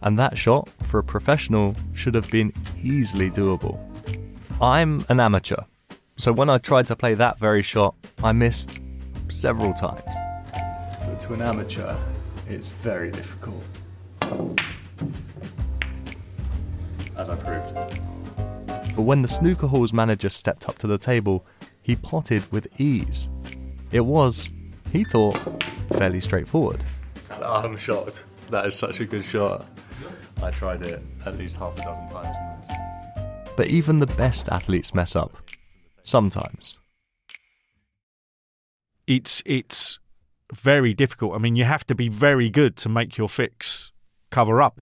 And 0.00 0.18
that 0.18 0.36
shot, 0.36 0.68
for 0.82 0.98
a 0.98 1.04
professional, 1.04 1.76
should 1.92 2.16
have 2.16 2.28
been 2.32 2.52
easily 2.82 3.30
doable. 3.30 3.78
I'm 4.60 5.04
an 5.08 5.20
amateur, 5.20 5.62
so 6.16 6.32
when 6.32 6.50
I 6.50 6.58
tried 6.58 6.88
to 6.88 6.96
play 6.96 7.14
that 7.14 7.38
very 7.38 7.62
shot, 7.62 7.94
I 8.22 8.32
missed 8.32 8.80
several 9.32 9.72
times. 9.72 10.02
But 11.06 11.20
to 11.20 11.34
an 11.34 11.42
amateur, 11.42 11.96
it's 12.46 12.70
very 12.70 13.10
difficult. 13.10 13.64
As 17.16 17.28
I 17.28 17.36
proved. 17.36 17.74
But 18.94 19.02
when 19.02 19.22
the 19.22 19.28
snooker 19.28 19.66
hall's 19.66 19.92
manager 19.92 20.28
stepped 20.28 20.68
up 20.68 20.78
to 20.78 20.86
the 20.86 20.98
table, 20.98 21.46
he 21.80 21.96
potted 21.96 22.50
with 22.52 22.68
ease. 22.80 23.28
It 23.90 24.00
was, 24.00 24.52
he 24.90 25.04
thought, 25.04 25.38
fairly 25.94 26.20
straightforward. 26.20 26.80
I'm 27.30 27.76
shocked. 27.76 28.24
That 28.50 28.66
is 28.66 28.74
such 28.74 29.00
a 29.00 29.04
good 29.04 29.24
shot. 29.24 29.66
I 30.42 30.50
tried 30.50 30.82
it 30.82 31.02
at 31.24 31.38
least 31.38 31.56
half 31.56 31.78
a 31.78 31.82
dozen 31.82 32.08
times. 32.08 32.68
But 33.56 33.68
even 33.68 33.98
the 33.98 34.06
best 34.06 34.48
athletes 34.48 34.94
mess 34.94 35.16
up. 35.16 35.36
Sometimes 36.04 36.78
it's 39.16 39.42
it's 39.44 39.98
very 40.52 40.94
difficult. 40.94 41.34
I 41.34 41.38
mean, 41.38 41.56
you 41.56 41.64
have 41.64 41.86
to 41.86 41.94
be 41.94 42.08
very 42.08 42.50
good 42.50 42.76
to 42.78 42.88
make 42.88 43.16
your 43.16 43.28
fix 43.28 43.92
cover 44.30 44.60
up. 44.62 44.78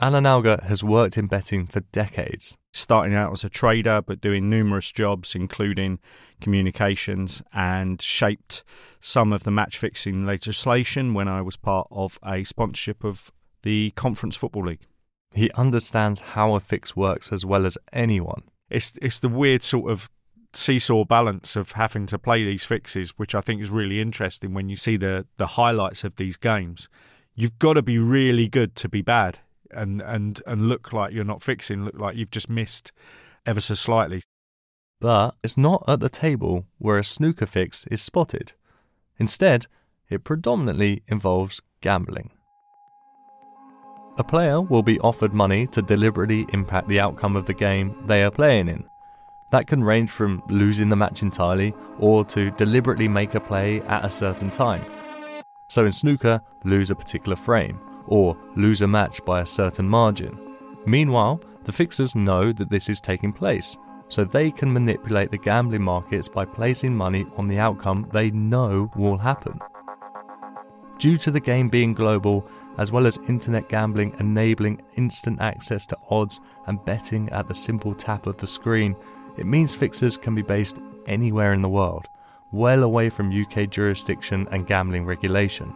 Alan 0.00 0.26
Alger 0.26 0.58
has 0.64 0.82
worked 0.82 1.16
in 1.16 1.26
betting 1.26 1.66
for 1.66 1.80
decades. 1.92 2.56
Starting 2.72 3.14
out 3.14 3.32
as 3.32 3.44
a 3.44 3.50
trader, 3.50 4.00
but 4.00 4.20
doing 4.20 4.48
numerous 4.48 4.90
jobs, 4.90 5.34
including 5.34 5.98
communications, 6.40 7.42
and 7.52 8.00
shaped 8.00 8.64
some 8.98 9.32
of 9.32 9.44
the 9.44 9.50
match 9.50 9.76
fixing 9.76 10.24
legislation 10.24 11.12
when 11.12 11.28
I 11.28 11.42
was 11.42 11.56
part 11.56 11.86
of 11.90 12.18
a 12.24 12.44
sponsorship 12.44 13.04
of 13.04 13.30
the 13.62 13.90
Conference 13.94 14.36
Football 14.36 14.66
League. 14.66 14.86
He 15.34 15.50
understands 15.52 16.20
how 16.20 16.54
a 16.54 16.60
fix 16.60 16.96
works 16.96 17.30
as 17.30 17.44
well 17.44 17.66
as 17.66 17.76
anyone. 17.92 18.42
It's 18.70 18.98
it's 19.02 19.18
the 19.18 19.28
weird 19.28 19.62
sort 19.62 19.90
of 19.90 20.10
seesaw 20.54 21.04
balance 21.04 21.56
of 21.56 21.72
having 21.72 22.06
to 22.06 22.18
play 22.18 22.44
these 22.44 22.64
fixes, 22.64 23.10
which 23.10 23.34
I 23.34 23.40
think 23.40 23.60
is 23.60 23.70
really 23.70 24.00
interesting 24.00 24.54
when 24.54 24.68
you 24.68 24.76
see 24.76 24.96
the 24.96 25.26
the 25.38 25.46
highlights 25.46 26.04
of 26.04 26.16
these 26.16 26.36
games. 26.36 26.88
You've 27.34 27.58
got 27.58 27.74
to 27.74 27.82
be 27.82 27.98
really 27.98 28.48
good 28.48 28.74
to 28.76 28.88
be 28.88 29.02
bad 29.02 29.38
and 29.70 30.02
and 30.02 30.40
and 30.46 30.68
look 30.68 30.92
like 30.92 31.12
you're 31.12 31.24
not 31.24 31.42
fixing, 31.42 31.84
look 31.84 31.98
like 31.98 32.16
you've 32.16 32.30
just 32.30 32.50
missed 32.50 32.92
ever 33.46 33.60
so 33.60 33.74
slightly. 33.74 34.22
But 35.00 35.34
it's 35.42 35.56
not 35.56 35.82
at 35.88 36.00
the 36.00 36.08
table 36.08 36.66
where 36.78 36.98
a 36.98 37.04
snooker 37.04 37.46
fix 37.46 37.86
is 37.88 38.00
spotted. 38.00 38.52
Instead, 39.18 39.66
it 40.08 40.24
predominantly 40.24 41.02
involves 41.08 41.60
gambling. 41.80 42.30
A 44.18 44.24
player 44.24 44.60
will 44.60 44.82
be 44.82 45.00
offered 45.00 45.32
money 45.32 45.66
to 45.68 45.80
deliberately 45.80 46.46
impact 46.52 46.86
the 46.86 47.00
outcome 47.00 47.34
of 47.34 47.46
the 47.46 47.54
game 47.54 47.96
they 48.06 48.22
are 48.22 48.30
playing 48.30 48.68
in. 48.68 48.84
That 49.52 49.66
can 49.66 49.84
range 49.84 50.10
from 50.10 50.42
losing 50.48 50.88
the 50.88 50.96
match 50.96 51.22
entirely 51.22 51.74
or 51.98 52.24
to 52.24 52.50
deliberately 52.52 53.06
make 53.06 53.34
a 53.34 53.40
play 53.40 53.82
at 53.82 54.04
a 54.04 54.10
certain 54.10 54.48
time. 54.48 54.84
So 55.68 55.84
in 55.84 55.92
snooker, 55.92 56.40
lose 56.64 56.90
a 56.90 56.94
particular 56.94 57.36
frame 57.36 57.78
or 58.06 58.36
lose 58.56 58.82
a 58.82 58.86
match 58.86 59.24
by 59.24 59.40
a 59.40 59.46
certain 59.46 59.88
margin. 59.88 60.38
Meanwhile, 60.86 61.40
the 61.64 61.72
fixers 61.72 62.16
know 62.16 62.50
that 62.52 62.70
this 62.70 62.88
is 62.88 63.00
taking 63.00 63.32
place, 63.32 63.76
so 64.08 64.24
they 64.24 64.50
can 64.50 64.72
manipulate 64.72 65.30
the 65.30 65.38
gambling 65.38 65.82
markets 65.82 66.28
by 66.28 66.44
placing 66.44 66.96
money 66.96 67.26
on 67.36 67.46
the 67.46 67.58
outcome 67.58 68.08
they 68.10 68.30
know 68.30 68.90
will 68.96 69.18
happen. 69.18 69.60
Due 70.98 71.16
to 71.16 71.30
the 71.30 71.40
game 71.40 71.68
being 71.68 71.92
global, 71.92 72.46
as 72.78 72.90
well 72.90 73.06
as 73.06 73.18
internet 73.28 73.68
gambling 73.68 74.14
enabling 74.18 74.80
instant 74.94 75.40
access 75.40 75.84
to 75.86 75.98
odds 76.10 76.40
and 76.66 76.84
betting 76.84 77.28
at 77.30 77.48
the 77.48 77.54
simple 77.54 77.94
tap 77.94 78.26
of 78.26 78.36
the 78.38 78.46
screen, 78.46 78.96
it 79.36 79.46
means 79.46 79.74
fixers 79.74 80.16
can 80.16 80.34
be 80.34 80.42
based 80.42 80.78
anywhere 81.06 81.52
in 81.52 81.62
the 81.62 81.68
world, 81.68 82.06
well 82.52 82.82
away 82.82 83.10
from 83.10 83.30
UK 83.30 83.70
jurisdiction 83.70 84.46
and 84.50 84.66
gambling 84.66 85.04
regulation. 85.06 85.72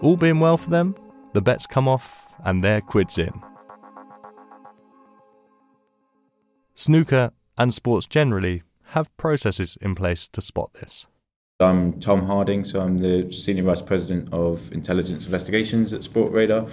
All 0.00 0.16
being 0.16 0.40
well 0.40 0.56
for 0.56 0.70
them, 0.70 0.94
the 1.32 1.42
bets 1.42 1.66
come 1.66 1.88
off 1.88 2.26
and 2.44 2.62
their 2.62 2.80
quid's 2.80 3.18
in. 3.18 3.42
Snooker 6.74 7.32
and 7.56 7.74
sports 7.74 8.06
generally 8.06 8.62
have 8.90 9.14
processes 9.16 9.76
in 9.80 9.94
place 9.94 10.28
to 10.28 10.40
spot 10.40 10.72
this. 10.74 11.06
I'm 11.60 11.98
Tom 11.98 12.24
Harding, 12.24 12.62
so 12.62 12.80
I'm 12.80 12.98
the 12.98 13.32
Senior 13.32 13.64
Vice 13.64 13.82
President 13.82 14.32
of 14.32 14.70
Intelligence 14.72 15.26
Investigations 15.26 15.92
at 15.92 16.02
Sportradar. 16.02 16.70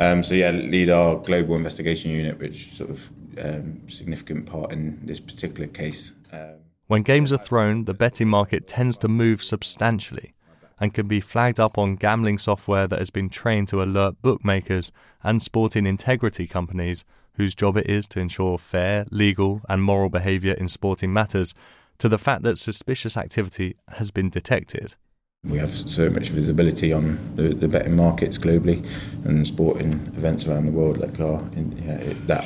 Um, 0.00 0.22
so 0.22 0.34
yeah, 0.34 0.50
lead 0.50 0.88
our 0.88 1.16
global 1.16 1.54
investigation 1.54 2.10
unit, 2.10 2.38
which 2.38 2.72
sort 2.72 2.88
of 2.88 3.10
um, 3.38 3.86
significant 3.86 4.46
part 4.46 4.72
in 4.72 4.98
this 5.04 5.20
particular 5.20 5.66
case. 5.68 6.12
Um, 6.32 6.56
when 6.86 7.02
games 7.02 7.32
are 7.32 7.38
thrown, 7.38 7.84
the 7.84 7.94
betting 7.94 8.28
market 8.28 8.66
tends 8.66 8.96
to 8.98 9.08
move 9.08 9.44
substantially 9.44 10.32
and 10.80 10.94
can 10.94 11.06
be 11.06 11.20
flagged 11.20 11.60
up 11.60 11.76
on 11.76 11.96
gambling 11.96 12.38
software 12.38 12.86
that 12.86 12.98
has 12.98 13.10
been 13.10 13.28
trained 13.28 13.68
to 13.68 13.82
alert 13.82 14.20
bookmakers 14.22 14.90
and 15.22 15.42
sporting 15.42 15.86
integrity 15.86 16.46
companies 16.46 17.04
whose 17.34 17.54
job 17.54 17.76
it 17.76 17.86
is 17.86 18.08
to 18.08 18.20
ensure 18.20 18.56
fair, 18.56 19.04
legal, 19.10 19.60
and 19.68 19.82
moral 19.82 20.08
behaviour 20.08 20.54
in 20.54 20.66
sporting 20.66 21.12
matters 21.12 21.54
to 21.98 22.08
the 22.08 22.18
fact 22.18 22.42
that 22.42 22.56
suspicious 22.56 23.16
activity 23.18 23.76
has 23.88 24.10
been 24.10 24.30
detected. 24.30 24.94
We 25.44 25.56
have 25.58 25.72
so 25.72 26.10
much 26.10 26.28
visibility 26.28 26.92
on 26.92 27.18
the, 27.34 27.54
the 27.54 27.66
betting 27.66 27.96
markets 27.96 28.36
globally 28.36 28.86
and 29.24 29.46
sporting 29.46 29.92
events 30.14 30.46
around 30.46 30.66
the 30.66 30.72
world 30.72 30.98
like 30.98 31.18
our, 31.18 31.42
yeah, 31.82 32.12
that 32.26 32.44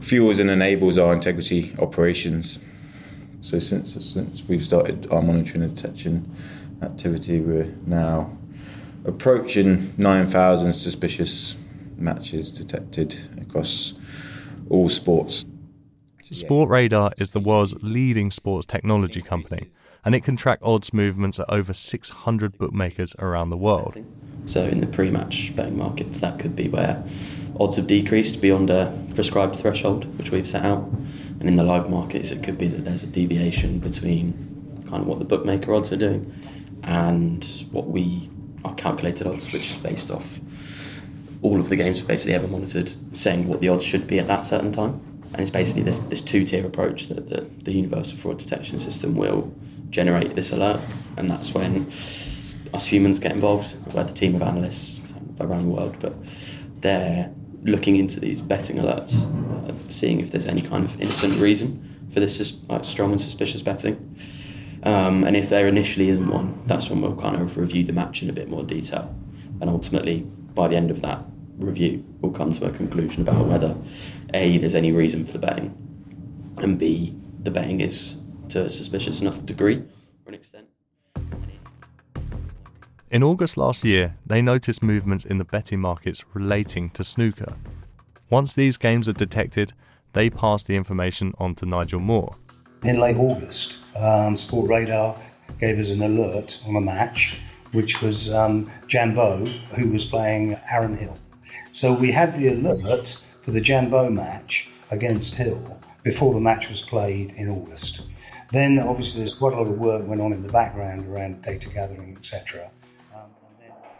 fuels 0.00 0.38
and 0.38 0.48
enables 0.48 0.96
our 0.96 1.12
integrity 1.12 1.74
operations. 1.78 2.58
So 3.42 3.58
since 3.58 3.92
since 3.92 4.42
we've 4.48 4.64
started 4.64 5.06
our 5.10 5.20
monitoring 5.20 5.64
and 5.64 5.76
detection 5.76 6.34
activity, 6.80 7.40
we're 7.40 7.74
now 7.84 8.36
approaching 9.04 9.92
9,000 9.98 10.72
suspicious 10.72 11.56
matches 11.98 12.50
detected 12.50 13.16
across 13.38 13.92
all 14.70 14.88
sports. 14.88 15.44
Sportradar 16.32 17.12
is 17.18 17.30
the 17.30 17.40
world's 17.40 17.74
leading 17.82 18.30
sports 18.30 18.66
technology 18.66 19.20
company, 19.20 19.68
and 20.04 20.14
it 20.14 20.22
can 20.22 20.36
track 20.36 20.58
odds 20.62 20.92
movements 20.92 21.40
at 21.40 21.48
over 21.48 21.72
600 21.72 22.58
bookmakers 22.58 23.14
around 23.18 23.50
the 23.50 23.56
world. 23.56 23.96
So, 24.46 24.64
in 24.64 24.80
the 24.80 24.86
pre 24.86 25.10
match 25.10 25.56
betting 25.56 25.78
markets, 25.78 26.20
that 26.20 26.38
could 26.38 26.54
be 26.54 26.68
where 26.68 27.02
odds 27.58 27.76
have 27.76 27.86
decreased 27.86 28.42
beyond 28.42 28.68
a 28.68 28.96
prescribed 29.14 29.56
threshold, 29.56 30.18
which 30.18 30.30
we've 30.30 30.46
set 30.46 30.64
out. 30.64 30.84
And 31.40 31.44
in 31.44 31.56
the 31.56 31.64
live 31.64 31.88
markets, 31.88 32.30
it 32.30 32.42
could 32.42 32.58
be 32.58 32.68
that 32.68 32.84
there's 32.84 33.02
a 33.02 33.06
deviation 33.06 33.78
between 33.78 34.84
kind 34.88 35.00
of 35.00 35.06
what 35.06 35.18
the 35.18 35.24
bookmaker 35.24 35.72
odds 35.74 35.92
are 35.92 35.96
doing 35.96 36.32
and 36.82 37.64
what 37.72 37.86
we 37.86 38.28
are 38.64 38.74
calculated 38.74 39.26
odds, 39.26 39.50
which 39.52 39.70
is 39.70 39.76
based 39.78 40.10
off 40.10 40.40
all 41.42 41.60
of 41.60 41.68
the 41.68 41.76
games 41.76 42.00
we've 42.00 42.08
basically 42.08 42.34
ever 42.34 42.48
monitored, 42.48 42.94
saying 43.12 43.48
what 43.48 43.60
the 43.60 43.68
odds 43.68 43.84
should 43.84 44.06
be 44.06 44.18
at 44.18 44.26
that 44.26 44.46
certain 44.46 44.72
time. 44.72 45.00
And 45.34 45.42
it's 45.42 45.50
basically 45.50 45.82
this, 45.82 45.98
this 45.98 46.22
two 46.22 46.44
tier 46.44 46.64
approach 46.64 47.08
that 47.08 47.28
the, 47.28 47.40
the 47.64 47.72
Universal 47.72 48.18
Fraud 48.18 48.38
Detection 48.38 48.78
System 48.78 49.16
will 49.16 49.52
generate 49.90 50.36
this 50.36 50.52
alert. 50.52 50.80
And 51.16 51.28
that's 51.28 51.52
when 51.52 51.90
us 52.72 52.86
humans 52.86 53.18
get 53.18 53.32
involved. 53.32 53.74
We 53.88 53.94
have 53.94 54.10
a 54.10 54.12
team 54.12 54.36
of 54.36 54.42
analysts 54.42 55.12
around 55.40 55.64
the 55.64 55.70
world, 55.70 55.96
but 55.98 56.14
they're 56.82 57.34
looking 57.64 57.96
into 57.96 58.20
these 58.20 58.40
betting 58.40 58.76
alerts, 58.76 59.14
uh, 59.68 59.74
seeing 59.88 60.20
if 60.20 60.30
there's 60.30 60.46
any 60.46 60.62
kind 60.62 60.84
of 60.84 61.00
innocent 61.00 61.40
reason 61.40 62.06
for 62.12 62.20
this 62.20 62.64
like, 62.68 62.84
strong 62.84 63.10
and 63.10 63.20
suspicious 63.20 63.60
betting. 63.60 64.16
Um, 64.84 65.24
and 65.24 65.36
if 65.36 65.48
there 65.48 65.66
initially 65.66 66.10
isn't 66.10 66.28
one, 66.28 66.62
that's 66.66 66.90
when 66.90 67.00
we'll 67.00 67.16
kind 67.16 67.34
of 67.42 67.56
review 67.56 67.82
the 67.82 67.92
match 67.92 68.22
in 68.22 68.30
a 68.30 68.32
bit 68.32 68.48
more 68.48 68.62
detail. 68.62 69.12
And 69.60 69.68
ultimately, 69.68 70.20
by 70.54 70.68
the 70.68 70.76
end 70.76 70.92
of 70.92 71.00
that 71.00 71.24
review, 71.58 72.04
we'll 72.20 72.32
come 72.32 72.52
to 72.52 72.66
a 72.66 72.70
conclusion 72.70 73.22
about 73.22 73.46
whether 73.46 73.76
a, 74.34 74.58
there's 74.58 74.74
any 74.74 74.92
reason 74.92 75.24
for 75.24 75.32
the 75.32 75.38
betting, 75.38 75.72
and 76.58 76.78
B, 76.78 77.16
the 77.42 77.50
betting 77.50 77.80
is 77.80 78.20
to 78.48 78.66
a 78.66 78.70
suspicious 78.70 79.20
enough 79.20 79.44
degree 79.46 79.76
or 79.76 80.28
an 80.28 80.34
extent. 80.34 80.66
In 83.10 83.22
August 83.22 83.56
last 83.56 83.84
year, 83.84 84.16
they 84.26 84.42
noticed 84.42 84.82
movements 84.82 85.24
in 85.24 85.38
the 85.38 85.44
betting 85.44 85.80
markets 85.80 86.24
relating 86.34 86.90
to 86.90 87.04
snooker. 87.04 87.54
Once 88.28 88.54
these 88.54 88.76
games 88.76 89.08
are 89.08 89.12
detected, 89.12 89.72
they 90.14 90.28
pass 90.28 90.64
the 90.64 90.74
information 90.74 91.32
on 91.38 91.54
to 91.56 91.66
Nigel 91.66 92.00
Moore. 92.00 92.36
In 92.82 92.98
late 92.98 93.16
August, 93.16 93.78
um, 93.96 94.34
Sportradar 94.34 95.16
gave 95.60 95.78
us 95.78 95.90
an 95.90 96.02
alert 96.02 96.60
on 96.66 96.74
a 96.74 96.80
match, 96.80 97.38
which 97.72 98.02
was 98.02 98.34
um, 98.34 98.70
Jianbo, 98.88 99.46
who 99.76 99.90
was 99.90 100.04
playing 100.04 100.56
Aaron 100.70 100.96
Hill. 100.96 101.16
So 101.72 101.92
we 101.92 102.10
had 102.10 102.36
the 102.36 102.48
alert 102.48 103.20
for 103.44 103.50
the 103.50 103.60
Jianbo 103.60 104.10
match 104.10 104.70
against 104.90 105.34
Hill 105.34 105.78
before 106.02 106.32
the 106.32 106.40
match 106.40 106.70
was 106.70 106.80
played 106.80 107.32
in 107.32 107.50
August. 107.50 108.00
Then, 108.52 108.78
obviously, 108.78 109.20
there's 109.20 109.34
quite 109.34 109.52
a 109.52 109.56
lot 109.56 109.66
of 109.66 109.78
work 109.78 110.06
went 110.06 110.22
on 110.22 110.32
in 110.32 110.42
the 110.42 110.52
background 110.52 111.06
around 111.06 111.42
data 111.42 111.68
gathering, 111.68 112.16
etc. 112.16 112.70
Um, 113.14 113.22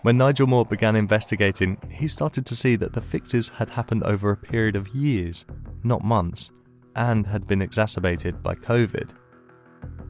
when 0.00 0.16
Nigel 0.16 0.46
Moore 0.46 0.64
began 0.64 0.96
investigating, 0.96 1.76
he 1.90 2.08
started 2.08 2.46
to 2.46 2.56
see 2.56 2.74
that 2.76 2.94
the 2.94 3.02
fixes 3.02 3.50
had 3.50 3.70
happened 3.70 4.02
over 4.04 4.30
a 4.30 4.36
period 4.36 4.76
of 4.76 4.88
years, 4.94 5.44
not 5.82 6.02
months, 6.02 6.50
and 6.96 7.26
had 7.26 7.46
been 7.46 7.60
exacerbated 7.60 8.42
by 8.42 8.54
COVID. 8.54 9.10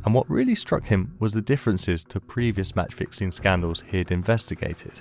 And 0.04 0.14
what 0.14 0.30
really 0.30 0.54
struck 0.54 0.86
him 0.86 1.16
was 1.18 1.32
the 1.32 1.40
differences 1.40 2.04
to 2.04 2.20
previous 2.20 2.76
match 2.76 2.94
fixing 2.94 3.32
scandals 3.32 3.82
he'd 3.88 4.12
investigated. 4.12 4.92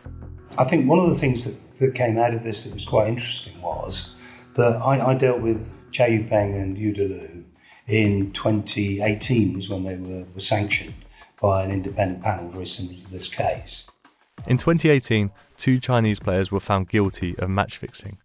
I 0.58 0.64
think 0.64 0.88
one 0.88 1.00
of 1.00 1.10
the 1.10 1.16
things 1.16 1.46
that, 1.46 1.80
that 1.80 1.94
came 1.94 2.18
out 2.18 2.34
of 2.34 2.44
this 2.44 2.64
that 2.64 2.74
was 2.74 2.86
quite 2.86 3.10
interesting 3.10 3.62
was 3.62 4.13
that 4.56 4.82
I, 4.82 5.12
I 5.12 5.14
dealt 5.16 5.42
with 5.42 5.74
Cao 5.92 6.10
Yupeng 6.10 6.62
and 6.62 6.78
Yu 6.78 6.94
Delu 6.94 7.44
in 7.88 8.32
2018 8.32 9.54
was 9.54 9.70
when 9.70 9.84
they 9.84 9.96
were, 9.96 10.26
were 10.34 10.40
sanctioned 10.40 10.94
by 11.42 11.64
an 11.64 11.72
independent 11.72 12.24
panel 12.24 12.50
very 12.50 12.66
similar 12.66 12.98
to 12.98 13.12
this 13.12 13.28
case. 13.28 13.88
In 14.48 14.58
2018, 14.58 15.32
two 15.58 15.80
Chinese 15.80 16.20
players 16.20 16.52
were 16.52 16.60
found 16.60 16.90
guilty 16.90 17.38
of 17.38 17.50
match 17.50 17.78
fixing. 17.78 18.18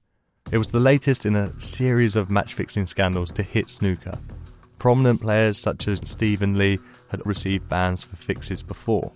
It 0.51 0.59
was 0.59 0.69
the 0.69 0.79
latest 0.79 1.27
in 1.27 1.37
a 1.37 1.59
series 1.61 2.17
of 2.17 2.31
match 2.31 2.55
fixing 2.55 2.87
scandals 2.87 3.31
to 3.33 3.43
hit 3.43 3.69
snooker. 3.69 4.19
Prominent 4.79 5.21
players 5.21 5.59
such 5.59 5.89
as 5.89 6.01
Stephen 6.09 6.57
Lee 6.57 6.79
had 7.09 7.25
received 7.27 7.69
bans 7.69 8.03
for 8.03 8.17
fixes 8.17 8.63
before. 8.63 9.13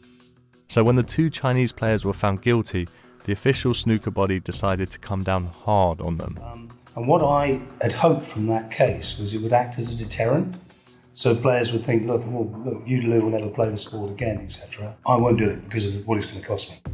So 0.69 0.83
when 0.85 0.97
the 0.97 1.03
two 1.03 1.31
Chinese 1.31 1.73
players 1.73 2.05
were 2.05 2.13
found 2.13 2.43
guilty, 2.43 2.89
the 3.25 3.33
official 3.33 3.73
snooker 3.73 4.11
body 4.11 4.41
decided 4.41 4.91
to 4.91 4.99
come 4.99 5.23
down 5.23 5.47
hard 5.47 6.01
on 6.01 6.19
them. 6.19 6.39
Um, 6.43 6.71
and 6.95 7.09
what 7.09 7.23
I 7.23 7.63
had 7.81 7.93
hoped 7.93 8.25
from 8.25 8.47
that 8.49 8.71
case 8.71 9.19
was 9.19 9.33
it 9.35 9.41
would 9.43 9.53
act 9.53 9.79
as 9.79 9.93
a 9.93 9.97
deterrent. 9.97 10.57
So 11.15 11.35
players 11.35 11.73
would 11.73 11.85
think, 11.85 12.07
look, 12.07 12.23
well, 12.27 12.47
look, 12.65 12.83
Yu 12.87 13.01
Delu 13.01 13.23
will 13.23 13.31
never 13.31 13.49
play 13.49 13.69
the 13.69 13.77
sport 13.77 14.11
again, 14.11 14.39
etc. 14.39 14.95
I 15.07 15.17
won't 15.17 15.39
do 15.39 15.49
it 15.49 15.65
because 15.65 15.87
of 15.87 16.07
what 16.07 16.17
it's 16.19 16.27
going 16.27 16.41
to 16.41 16.47
cost 16.47 16.73
me. 16.73 16.93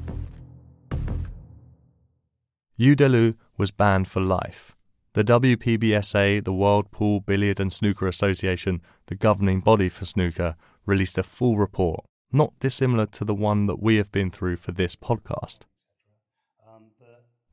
Yu 2.77 2.95
Delu 2.95 3.35
was 3.57 3.71
banned 3.71 4.09
for 4.09 4.21
life. 4.21 4.77
The 5.15 5.25
WPBSA, 5.25 6.45
the 6.45 6.53
World 6.53 6.93
Pool 6.93 7.21
Billiard 7.21 7.59
and 7.59 7.73
Snooker 7.73 8.07
Association, 8.07 8.81
the 9.07 9.17
governing 9.17 9.61
body 9.61 9.89
for 9.89 10.05
snooker, 10.05 10.55
released 10.87 11.19
a 11.19 11.25
full 11.25 11.57
report, 11.57 12.05
not 12.33 12.53
dissimilar 12.61 13.07
to 13.07 13.25
the 13.25 13.35
one 13.35 13.67
that 13.67 13.83
we 13.83 13.97
have 13.97 14.13
been 14.13 14.31
through 14.31 14.57
for 14.57 14.71
this 14.71 14.95
podcast. 14.95 15.63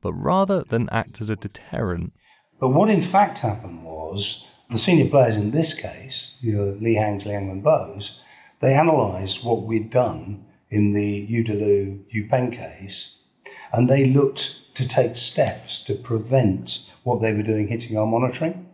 But 0.00 0.12
rather 0.12 0.62
than 0.62 0.88
act 0.90 1.20
as 1.20 1.30
a 1.30 1.34
deterrent. 1.34 2.12
But 2.58 2.70
what 2.70 2.88
in 2.88 3.02
fact 3.02 3.40
happened 3.40 3.84
was 3.84 4.46
the 4.70 4.78
senior 4.78 5.08
players 5.08 5.36
in 5.36 5.50
this 5.50 5.78
case, 5.78 6.36
your 6.40 6.72
Li 6.76 6.94
Hangs, 6.94 7.26
Liang 7.26 7.50
and 7.50 7.62
Wenbo's, 7.62 8.22
they 8.60 8.74
analysed 8.74 9.44
what 9.44 9.62
we'd 9.62 9.90
done 9.90 10.46
in 10.70 10.92
the 10.92 11.26
Yu 11.28 11.44
Delu 11.44 12.02
Yupeng 12.10 12.52
case, 12.52 13.20
and 13.72 13.88
they 13.88 14.06
looked 14.06 14.74
to 14.74 14.88
take 14.88 15.16
steps 15.16 15.84
to 15.84 15.94
prevent 15.94 16.90
what 17.02 17.20
they 17.20 17.34
were 17.34 17.42
doing 17.42 17.68
hitting 17.68 17.96
our 17.96 18.06
monitoring. 18.06 18.68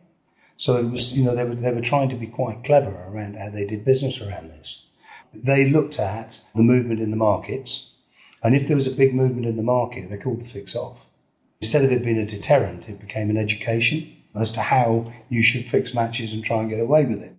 So 0.57 0.77
it 0.77 0.89
was, 0.89 1.17
you 1.19 1.25
know, 1.25 1.35
they 1.35 1.45
were, 1.45 1.57
they 1.57 1.73
were 1.73 1.81
trying 1.81 2.09
to 2.11 2.17
be 2.17 2.29
quite 2.29 2.63
clever 2.63 3.05
around 3.09 3.37
how 3.37 3.51
they 3.51 3.67
did 3.67 3.85
business 3.85 4.21
around 4.21 4.51
this. 4.51 4.87
They 5.35 5.69
looked 5.69 5.99
at 5.99 6.41
the 6.55 6.63
movement 6.63 7.01
in 7.01 7.11
the 7.11 7.17
markets, 7.17 7.95
and 8.43 8.55
if 8.55 8.69
there 8.69 8.77
was 8.77 8.87
a 8.87 8.97
big 8.97 9.13
movement 9.13 9.47
in 9.47 9.57
the 9.57 9.63
market, 9.63 10.09
they 10.09 10.19
called 10.19 10.41
the 10.41 10.45
fix 10.45 10.77
off. 10.77 11.09
Instead 11.63 11.85
of 11.85 11.93
it 11.93 12.03
being 12.03 12.19
a 12.19 12.27
deterrent, 12.27 12.89
it 12.89 12.99
became 12.99 13.31
an 13.31 13.37
education 13.37 14.13
as 14.35 14.51
to 14.51 14.61
how 14.61 15.13
you 15.29 15.45
should 15.45 15.65
fix 15.65 15.95
matches 15.95 16.33
and 16.33 16.45
try 16.45 16.59
and 16.59 16.69
get 16.69 16.81
away 16.81 17.07
with 17.07 17.23
it. 17.23 17.37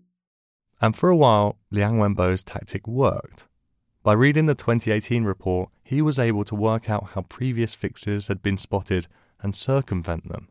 And 0.82 0.96
for 0.96 1.10
a 1.10 1.16
while, 1.16 1.58
Liang 1.72 1.98
Wenbo's 1.98 2.42
tactic 2.42 2.88
worked. 2.88 3.48
By 4.02 4.14
reading 4.14 4.46
the 4.46 4.56
2018 4.56 5.26
report, 5.26 5.72
he 5.84 6.02
was 6.02 6.20
able 6.20 6.46
to 6.46 6.56
work 6.56 6.90
out 6.90 7.10
how 7.16 7.24
previous 7.24 7.76
fixes 7.76 8.30
had 8.30 8.42
been 8.42 8.56
spotted 8.56 9.08
and 9.42 9.54
circumvent 9.54 10.30
them. 10.30 10.48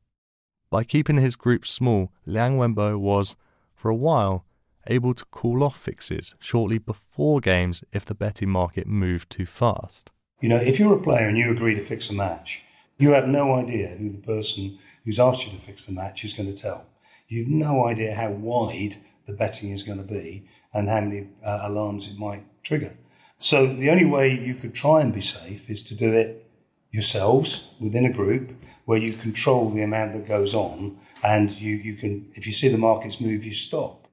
By 0.69 0.85
keeping 0.85 1.17
his 1.17 1.35
group 1.35 1.67
small, 1.67 2.13
Liang 2.27 2.59
Wenbo 2.59 2.99
was, 2.99 3.37
for 3.75 3.91
a 3.91 3.97
while, 3.97 4.45
able 4.87 5.15
to 5.15 5.25
call 5.25 5.65
off 5.65 5.79
fixes 5.79 6.35
shortly 6.39 6.77
before 6.77 7.41
games 7.41 7.85
if 7.91 8.05
the 8.05 8.15
betting 8.15 8.51
market 8.51 8.87
moved 8.87 9.31
too 9.31 9.47
fast. 9.47 10.11
You 10.43 10.51
know, 10.51 10.57
if 10.57 10.79
you're 10.79 10.99
a 10.99 11.03
player 11.03 11.27
and 11.27 11.39
you 11.39 11.51
agree 11.51 11.75
to 11.75 11.81
fix 11.81 12.11
a 12.11 12.15
match, 12.15 12.63
you 13.03 13.11
have 13.11 13.27
no 13.27 13.57
idea 13.57 13.89
who 13.89 14.11
the 14.11 14.19
person 14.19 14.79
who's 15.05 15.19
asked 15.19 15.45
you 15.45 15.51
to 15.51 15.59
fix 15.59 15.87
the 15.87 15.93
match 15.93 16.23
is 16.23 16.33
going 16.33 16.49
to 16.49 16.57
tell. 16.57 16.87
You've 17.27 17.49
no 17.49 17.87
idea 17.89 18.15
how 18.15 18.31
wide 18.31 18.95
the 19.27 19.33
betting 19.33 19.71
is 19.71 19.83
going 19.83 19.99
to 19.99 20.05
be 20.05 20.47
and 20.73 20.89
how 20.89 21.01
many 21.01 21.27
uh, 21.45 21.63
alarms 21.63 22.07
it 22.07 22.17
might 22.17 22.45
trigger. 22.63 22.95
So 23.39 23.67
the 23.67 23.91
only 23.91 24.05
way 24.05 24.39
you 24.39 24.55
could 24.55 24.73
try 24.73 25.01
and 25.01 25.13
be 25.13 25.21
safe 25.21 25.69
is 25.69 25.83
to 25.83 25.95
do 25.95 26.13
it 26.13 26.49
yourselves 26.93 27.71
within 27.81 28.07
a 28.07 28.13
group 28.13 28.53
where 28.85 28.99
you 28.99 29.15
control 29.15 29.71
the 29.71 29.83
amount 29.83 30.13
that 30.13 30.29
goes 30.29 30.55
on 30.55 30.97
and 31.25 31.51
you, 31.51 31.75
you 31.75 31.97
can 31.97 32.31
if 32.37 32.47
you 32.47 32.53
see 32.53 32.69
the 32.69 32.79
markets 32.79 33.21
move 33.21 33.45
you 33.45 33.53
stop. 33.53 34.07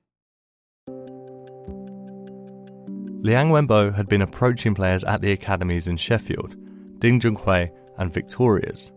Liang 3.21 3.49
Wenbo 3.49 3.93
had 3.93 4.07
been 4.07 4.23
approaching 4.23 4.73
players 4.73 5.03
at 5.03 5.21
the 5.21 5.31
academies 5.31 5.87
in 5.87 5.97
Sheffield, 5.97 6.55
Ding 6.99 7.19
Junhui 7.19 7.69
and 7.99 8.13
Victoria's. 8.13 8.91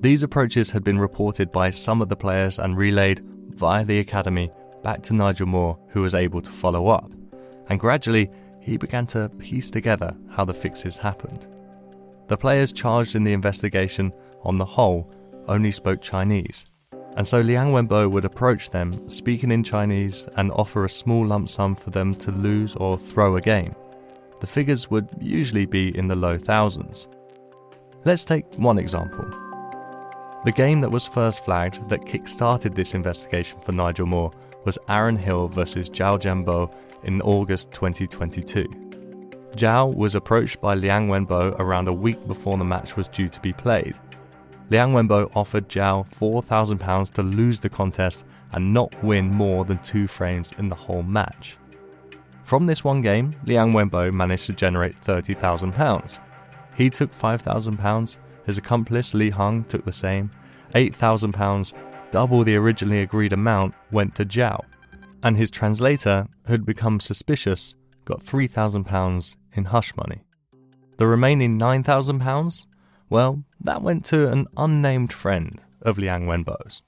These 0.00 0.22
approaches 0.22 0.70
had 0.70 0.84
been 0.84 0.98
reported 0.98 1.50
by 1.50 1.70
some 1.70 2.00
of 2.00 2.08
the 2.08 2.16
players 2.16 2.58
and 2.58 2.76
relayed 2.76 3.22
via 3.50 3.84
the 3.84 3.98
academy 3.98 4.50
back 4.82 5.02
to 5.02 5.14
Nigel 5.14 5.46
Moore, 5.46 5.78
who 5.88 6.02
was 6.02 6.14
able 6.14 6.40
to 6.42 6.50
follow 6.50 6.88
up. 6.88 7.10
And 7.68 7.80
gradually, 7.80 8.30
he 8.60 8.76
began 8.76 9.06
to 9.08 9.28
piece 9.38 9.70
together 9.70 10.14
how 10.30 10.44
the 10.44 10.54
fixes 10.54 10.96
happened. 10.96 11.48
The 12.28 12.36
players 12.36 12.72
charged 12.72 13.16
in 13.16 13.24
the 13.24 13.32
investigation, 13.32 14.12
on 14.42 14.58
the 14.58 14.64
whole, 14.64 15.10
only 15.48 15.70
spoke 15.70 16.00
Chinese, 16.00 16.66
and 17.16 17.26
so 17.26 17.40
Liang 17.40 17.72
Wenbo 17.72 18.10
would 18.10 18.24
approach 18.24 18.70
them, 18.70 19.08
speaking 19.08 19.52
in 19.52 19.62
Chinese, 19.62 20.26
and 20.36 20.50
offer 20.52 20.84
a 20.84 20.90
small 20.90 21.24
lump 21.24 21.48
sum 21.48 21.74
for 21.74 21.90
them 21.90 22.14
to 22.16 22.32
lose 22.32 22.74
or 22.76 22.98
throw 22.98 23.36
a 23.36 23.40
game. 23.40 23.72
The 24.40 24.46
figures 24.46 24.90
would 24.90 25.08
usually 25.20 25.64
be 25.64 25.96
in 25.96 26.08
the 26.08 26.16
low 26.16 26.36
thousands. 26.36 27.06
Let's 28.06 28.24
take 28.26 28.44
one 28.56 28.78
example. 28.78 29.24
The 30.44 30.52
game 30.52 30.82
that 30.82 30.90
was 30.90 31.06
first 31.06 31.42
flagged 31.42 31.88
that 31.88 32.04
kick 32.04 32.28
started 32.28 32.74
this 32.74 32.92
investigation 32.92 33.58
for 33.58 33.72
Nigel 33.72 34.04
Moore 34.04 34.30
was 34.66 34.78
Aaron 34.90 35.16
Hill 35.16 35.48
versus 35.48 35.88
Zhao 35.88 36.20
Jianbo 36.20 36.70
in 37.04 37.22
August 37.22 37.72
2022. 37.72 38.64
Zhao 39.52 39.94
was 39.94 40.14
approached 40.14 40.60
by 40.60 40.74
Liang 40.74 41.08
Wenbo 41.08 41.58
around 41.58 41.88
a 41.88 41.94
week 41.94 42.18
before 42.26 42.58
the 42.58 42.64
match 42.64 42.94
was 42.94 43.08
due 43.08 43.30
to 43.30 43.40
be 43.40 43.54
played. 43.54 43.94
Liang 44.68 44.92
Wenbo 44.92 45.34
offered 45.34 45.70
Zhao 45.70 46.06
£4,000 46.06 47.10
to 47.14 47.22
lose 47.22 47.60
the 47.60 47.70
contest 47.70 48.26
and 48.52 48.74
not 48.74 49.02
win 49.02 49.30
more 49.30 49.64
than 49.64 49.78
two 49.78 50.06
frames 50.06 50.52
in 50.58 50.68
the 50.68 50.74
whole 50.74 51.02
match. 51.02 51.56
From 52.42 52.66
this 52.66 52.84
one 52.84 53.00
game, 53.00 53.32
Liang 53.46 53.72
Wenbo 53.72 54.12
managed 54.12 54.44
to 54.46 54.52
generate 54.52 55.00
£30,000. 55.00 56.18
He 56.76 56.90
took 56.90 57.12
£5,000 57.12 58.16
his 58.44 58.58
accomplice 58.58 59.14
Li 59.14 59.30
Hang 59.30 59.64
took 59.64 59.84
the 59.84 59.92
same. 59.92 60.30
£8,000, 60.74 61.72
double 62.10 62.44
the 62.44 62.56
originally 62.56 63.00
agreed 63.00 63.32
amount, 63.32 63.74
went 63.90 64.14
to 64.16 64.24
Zhao. 64.24 64.64
And 65.22 65.36
his 65.36 65.50
translator, 65.50 66.26
who'd 66.46 66.66
become 66.66 67.00
suspicious, 67.00 67.74
got 68.04 68.20
£3,000 68.20 69.36
in 69.54 69.64
hush 69.66 69.96
money. 69.96 70.24
The 70.98 71.06
remaining 71.06 71.58
£9,000? 71.58 72.66
Well, 73.08 73.44
that 73.60 73.82
went 73.82 74.04
to 74.06 74.30
an 74.30 74.46
unnamed 74.56 75.12
friend 75.12 75.64
of 75.82 75.98
Liang 75.98 76.26
Wenbo's. 76.26 76.82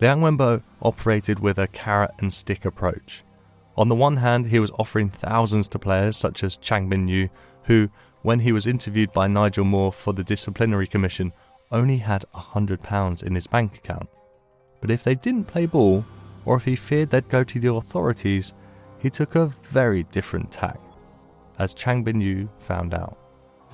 Liang 0.00 0.20
Wenbo 0.20 0.62
operated 0.82 1.38
with 1.40 1.58
a 1.58 1.66
carrot 1.68 2.10
and 2.18 2.32
stick 2.32 2.64
approach. 2.64 3.24
On 3.76 3.88
the 3.88 3.94
one 3.94 4.18
hand, 4.18 4.46
he 4.46 4.60
was 4.60 4.70
offering 4.78 5.10
thousands 5.10 5.66
to 5.68 5.78
players 5.78 6.16
such 6.16 6.44
as 6.44 6.56
Chang 6.56 6.88
Bingyu, 6.88 7.28
who, 7.64 7.90
when 8.22 8.40
he 8.40 8.52
was 8.52 8.66
interviewed 8.66 9.12
by 9.12 9.26
Nigel 9.26 9.64
Moore 9.64 9.92
for 9.92 10.12
the 10.12 10.22
disciplinary 10.22 10.86
commission, 10.86 11.32
only 11.72 11.98
had 11.98 12.24
£100 12.34 13.22
in 13.22 13.34
his 13.34 13.46
bank 13.46 13.76
account. 13.76 14.08
But 14.80 14.90
if 14.90 15.02
they 15.02 15.14
didn't 15.14 15.48
play 15.48 15.66
ball, 15.66 16.04
or 16.44 16.56
if 16.56 16.64
he 16.64 16.76
feared 16.76 17.10
they'd 17.10 17.28
go 17.28 17.42
to 17.42 17.58
the 17.58 17.72
authorities, 17.72 18.52
he 18.98 19.10
took 19.10 19.34
a 19.34 19.46
very 19.46 20.04
different 20.04 20.52
tack, 20.52 20.80
as 21.58 21.74
Chang 21.74 22.04
Bingyu 22.04 22.48
found 22.60 22.94
out. 22.94 23.18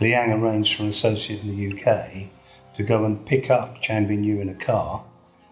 Liang 0.01 0.33
arranged 0.33 0.77
for 0.77 0.85
an 0.85 0.89
associate 0.89 1.43
in 1.45 1.55
the 1.55 1.79
UK 1.79 2.29
to 2.75 2.83
go 2.83 3.05
and 3.05 3.27
pick 3.27 3.51
up 3.51 3.83
Chang 3.83 4.09
Bingyu 4.09 4.41
in 4.41 4.49
a 4.49 4.55
car, 4.55 5.05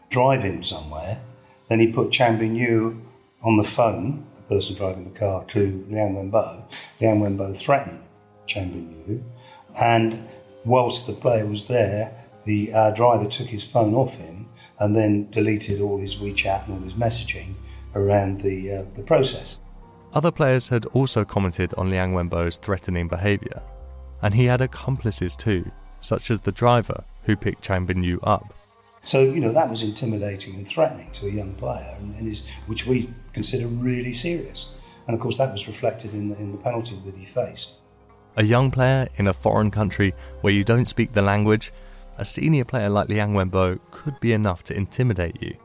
drive 0.08 0.42
him 0.42 0.62
somewhere. 0.62 1.20
Then 1.68 1.80
he 1.80 1.92
put 1.92 2.10
Chang 2.10 2.38
Bingyu 2.38 2.98
on 3.42 3.56
the 3.56 3.64
phone, 3.64 4.26
person 4.48 4.76
driving 4.76 5.04
the 5.12 5.18
car, 5.18 5.44
to 5.46 5.84
Liang 5.88 6.14
Wenbo. 6.14 6.64
Liang 7.00 7.20
Wenbo 7.20 7.56
threatened 7.56 8.02
Bingyu. 8.48 9.22
And 9.80 10.26
whilst 10.64 11.06
the 11.06 11.12
player 11.12 11.46
was 11.46 11.68
there, 11.68 12.12
the 12.44 12.72
uh, 12.72 12.90
driver 12.92 13.26
took 13.26 13.46
his 13.46 13.62
phone 13.62 13.94
off 13.94 14.16
him 14.16 14.48
and 14.80 14.96
then 14.96 15.28
deleted 15.30 15.80
all 15.80 15.98
his 15.98 16.16
WeChat 16.16 16.64
and 16.64 16.74
all 16.74 16.80
his 16.80 16.94
messaging 16.94 17.54
around 17.94 18.40
the, 18.40 18.72
uh, 18.72 18.84
the 18.94 19.02
process. 19.02 19.60
Other 20.14 20.30
players 20.30 20.68
had 20.68 20.86
also 20.86 21.24
commented 21.24 21.74
on 21.74 21.90
Liang 21.90 22.14
Wenbo's 22.14 22.56
threatening 22.56 23.08
behaviour, 23.08 23.62
and 24.22 24.32
he 24.32 24.46
had 24.46 24.62
accomplices 24.62 25.36
too, 25.36 25.70
such 26.00 26.30
as 26.30 26.40
the 26.40 26.52
driver 26.52 27.04
who 27.24 27.36
picked 27.36 27.62
Chang 27.62 27.86
Bingyu 27.86 28.18
up. 28.22 28.54
So, 29.04 29.22
you 29.22 29.40
know, 29.40 29.52
that 29.52 29.68
was 29.70 29.82
intimidating 29.82 30.54
and 30.56 30.66
threatening 30.68 31.10
to 31.12 31.26
a 31.26 31.30
young 31.30 31.54
player, 31.54 31.96
and, 31.98 32.14
and 32.16 32.28
is, 32.28 32.48
which 32.66 32.86
we 32.86 33.12
consider 33.32 33.66
really 33.66 34.12
serious. 34.12 34.74
And 35.06 35.14
of 35.14 35.20
course, 35.20 35.38
that 35.38 35.50
was 35.50 35.66
reflected 35.66 36.12
in 36.12 36.28
the, 36.28 36.36
in 36.36 36.52
the 36.52 36.58
penalty 36.58 37.00
that 37.06 37.16
he 37.16 37.24
faced. 37.24 37.74
A 38.36 38.44
young 38.44 38.70
player 38.70 39.08
in 39.16 39.26
a 39.26 39.32
foreign 39.32 39.70
country 39.70 40.14
where 40.42 40.52
you 40.52 40.64
don't 40.64 40.84
speak 40.84 41.12
the 41.12 41.22
language, 41.22 41.72
a 42.18 42.24
senior 42.24 42.64
player 42.64 42.90
like 42.90 43.08
Liang 43.08 43.32
Wenbo 43.32 43.80
could 43.90 44.20
be 44.20 44.32
enough 44.32 44.62
to 44.64 44.76
intimidate 44.76 45.40
you. 45.40 45.56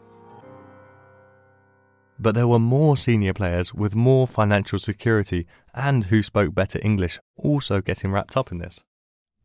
But 2.20 2.36
there 2.36 2.48
were 2.48 2.60
more 2.60 2.96
senior 2.96 3.34
players 3.34 3.74
with 3.74 3.96
more 3.96 4.28
financial 4.28 4.80
security 4.80 5.46
and 5.74 6.06
who 6.06 6.24
spoke 6.24 6.56
better 6.56 6.80
English 6.82 7.20
also 7.36 7.82
getting 7.82 8.12
wrapped 8.12 8.38
up 8.38 8.52
in 8.52 8.60
this. 8.60 8.84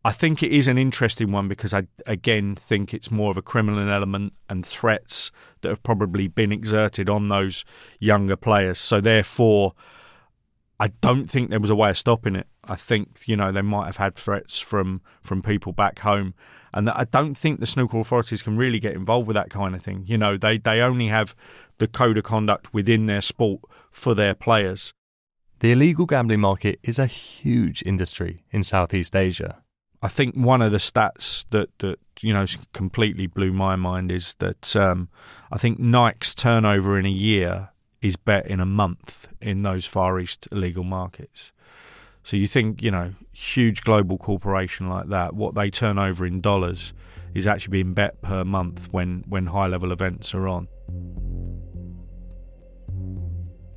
I 0.08 0.12
think 0.12 0.42
it 0.42 0.52
is 0.52 0.68
an 0.68 0.78
interesting 0.78 1.32
one 1.32 1.48
because 1.48 1.74
I 1.74 1.82
again 2.06 2.54
think 2.54 2.94
it's 2.94 3.10
more 3.10 3.30
of 3.30 3.36
a 3.36 3.42
criminal 3.42 3.90
element 3.90 4.32
and 4.48 4.64
threats 4.64 5.30
that 5.60 5.68
have 5.68 5.82
probably 5.82 6.28
been 6.28 6.50
exerted 6.50 7.10
on 7.10 7.28
those 7.28 7.62
younger 8.00 8.34
players. 8.34 8.78
So 8.78 9.02
therefore, 9.02 9.74
I 10.80 10.88
don't 11.02 11.26
think 11.26 11.50
there 11.50 11.60
was 11.60 11.68
a 11.68 11.74
way 11.74 11.90
of 11.90 11.98
stopping 11.98 12.36
it. 12.36 12.46
I 12.64 12.74
think 12.74 13.24
you 13.26 13.36
know 13.36 13.52
they 13.52 13.60
might 13.60 13.84
have 13.84 13.98
had 13.98 14.14
threats 14.14 14.58
from 14.58 15.02
from 15.20 15.42
people 15.42 15.74
back 15.74 15.98
home, 15.98 16.32
and 16.72 16.88
I 16.88 17.04
don't 17.04 17.36
think 17.36 17.60
the 17.60 17.66
snooker 17.66 17.98
authorities 17.98 18.42
can 18.42 18.56
really 18.56 18.80
get 18.80 18.94
involved 18.94 19.26
with 19.26 19.34
that 19.34 19.50
kind 19.50 19.74
of 19.74 19.82
thing. 19.82 20.04
You 20.06 20.16
know, 20.16 20.38
they 20.38 20.56
they 20.56 20.80
only 20.80 21.08
have 21.08 21.34
the 21.76 21.86
code 21.86 22.16
of 22.16 22.24
conduct 22.24 22.72
within 22.72 23.04
their 23.04 23.20
sport 23.20 23.60
for 23.90 24.14
their 24.14 24.34
players. 24.34 24.94
The 25.58 25.72
illegal 25.72 26.06
gambling 26.06 26.40
market 26.40 26.80
is 26.82 26.98
a 26.98 27.04
huge 27.04 27.82
industry 27.84 28.46
in 28.50 28.62
Southeast 28.62 29.14
Asia. 29.14 29.62
I 30.02 30.08
think 30.08 30.34
one 30.36 30.62
of 30.62 30.72
the 30.72 30.78
stats 30.78 31.44
that, 31.50 31.76
that 31.78 31.98
you 32.20 32.32
know 32.32 32.46
completely 32.72 33.26
blew 33.26 33.52
my 33.52 33.76
mind 33.76 34.12
is 34.12 34.34
that 34.38 34.76
um, 34.76 35.08
I 35.50 35.58
think 35.58 35.78
Nike's 35.78 36.34
turnover 36.34 36.98
in 36.98 37.06
a 37.06 37.10
year 37.10 37.70
is 38.00 38.16
bet 38.16 38.46
in 38.46 38.60
a 38.60 38.66
month 38.66 39.28
in 39.40 39.62
those 39.62 39.86
Far 39.86 40.20
East 40.20 40.48
illegal 40.52 40.84
markets. 40.84 41.52
So 42.22 42.36
you 42.36 42.46
think, 42.46 42.82
you 42.82 42.90
know, 42.90 43.14
huge 43.32 43.82
global 43.82 44.18
corporation 44.18 44.88
like 44.88 45.08
that, 45.08 45.34
what 45.34 45.54
they 45.54 45.70
turn 45.70 45.98
over 45.98 46.26
in 46.26 46.40
dollars 46.40 46.92
is 47.34 47.46
actually 47.46 47.72
being 47.72 47.94
bet 47.94 48.20
per 48.20 48.44
month 48.44 48.88
when, 48.92 49.24
when 49.26 49.46
high 49.46 49.66
level 49.66 49.92
events 49.92 50.34
are 50.34 50.46
on. 50.46 50.68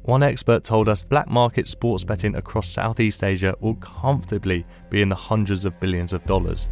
One 0.04 0.24
expert 0.24 0.64
told 0.64 0.90
us 0.90 1.04
black 1.04 1.30
market 1.30 1.68
sports 1.68 2.04
betting 2.04 2.36
across 2.36 2.68
Southeast 2.68 3.24
Asia 3.24 3.56
will 3.60 3.76
comfortably 3.76 4.66
be 4.90 5.04
in 5.04 5.10
the 5.10 5.16
hundreds 5.16 5.64
of 5.64 5.80
billions 5.80 6.12
of 6.12 6.26
dollars. 6.26 6.72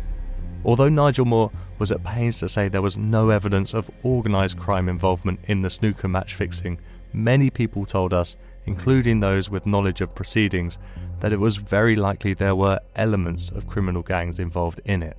Although 0.65 0.89
Nigel 0.89 1.25
Moore 1.25 1.51
was 1.77 1.91
at 1.91 2.03
pains 2.03 2.39
to 2.39 2.49
say 2.49 2.67
there 2.67 2.81
was 2.81 2.97
no 2.97 3.29
evidence 3.29 3.75
of 3.75 3.89
organised 4.03 4.57
crime 4.57 4.89
involvement 4.89 5.39
in 5.43 5.61
the 5.61 5.69
snooker 5.69 6.07
match 6.07 6.33
fixing, 6.33 6.79
many 7.13 7.51
people 7.51 7.85
told 7.85 8.15
us, 8.15 8.35
including 8.65 9.19
those 9.19 9.49
with 9.49 9.67
knowledge 9.67 10.01
of 10.01 10.15
proceedings, 10.15 10.79
that 11.19 11.31
it 11.31 11.39
was 11.39 11.55
very 11.55 11.95
likely 11.95 12.33
there 12.33 12.55
were 12.55 12.79
elements 12.95 13.51
of 13.51 13.67
criminal 13.67 14.01
gangs 14.01 14.39
involved 14.39 14.81
in 14.85 15.03
it. 15.03 15.17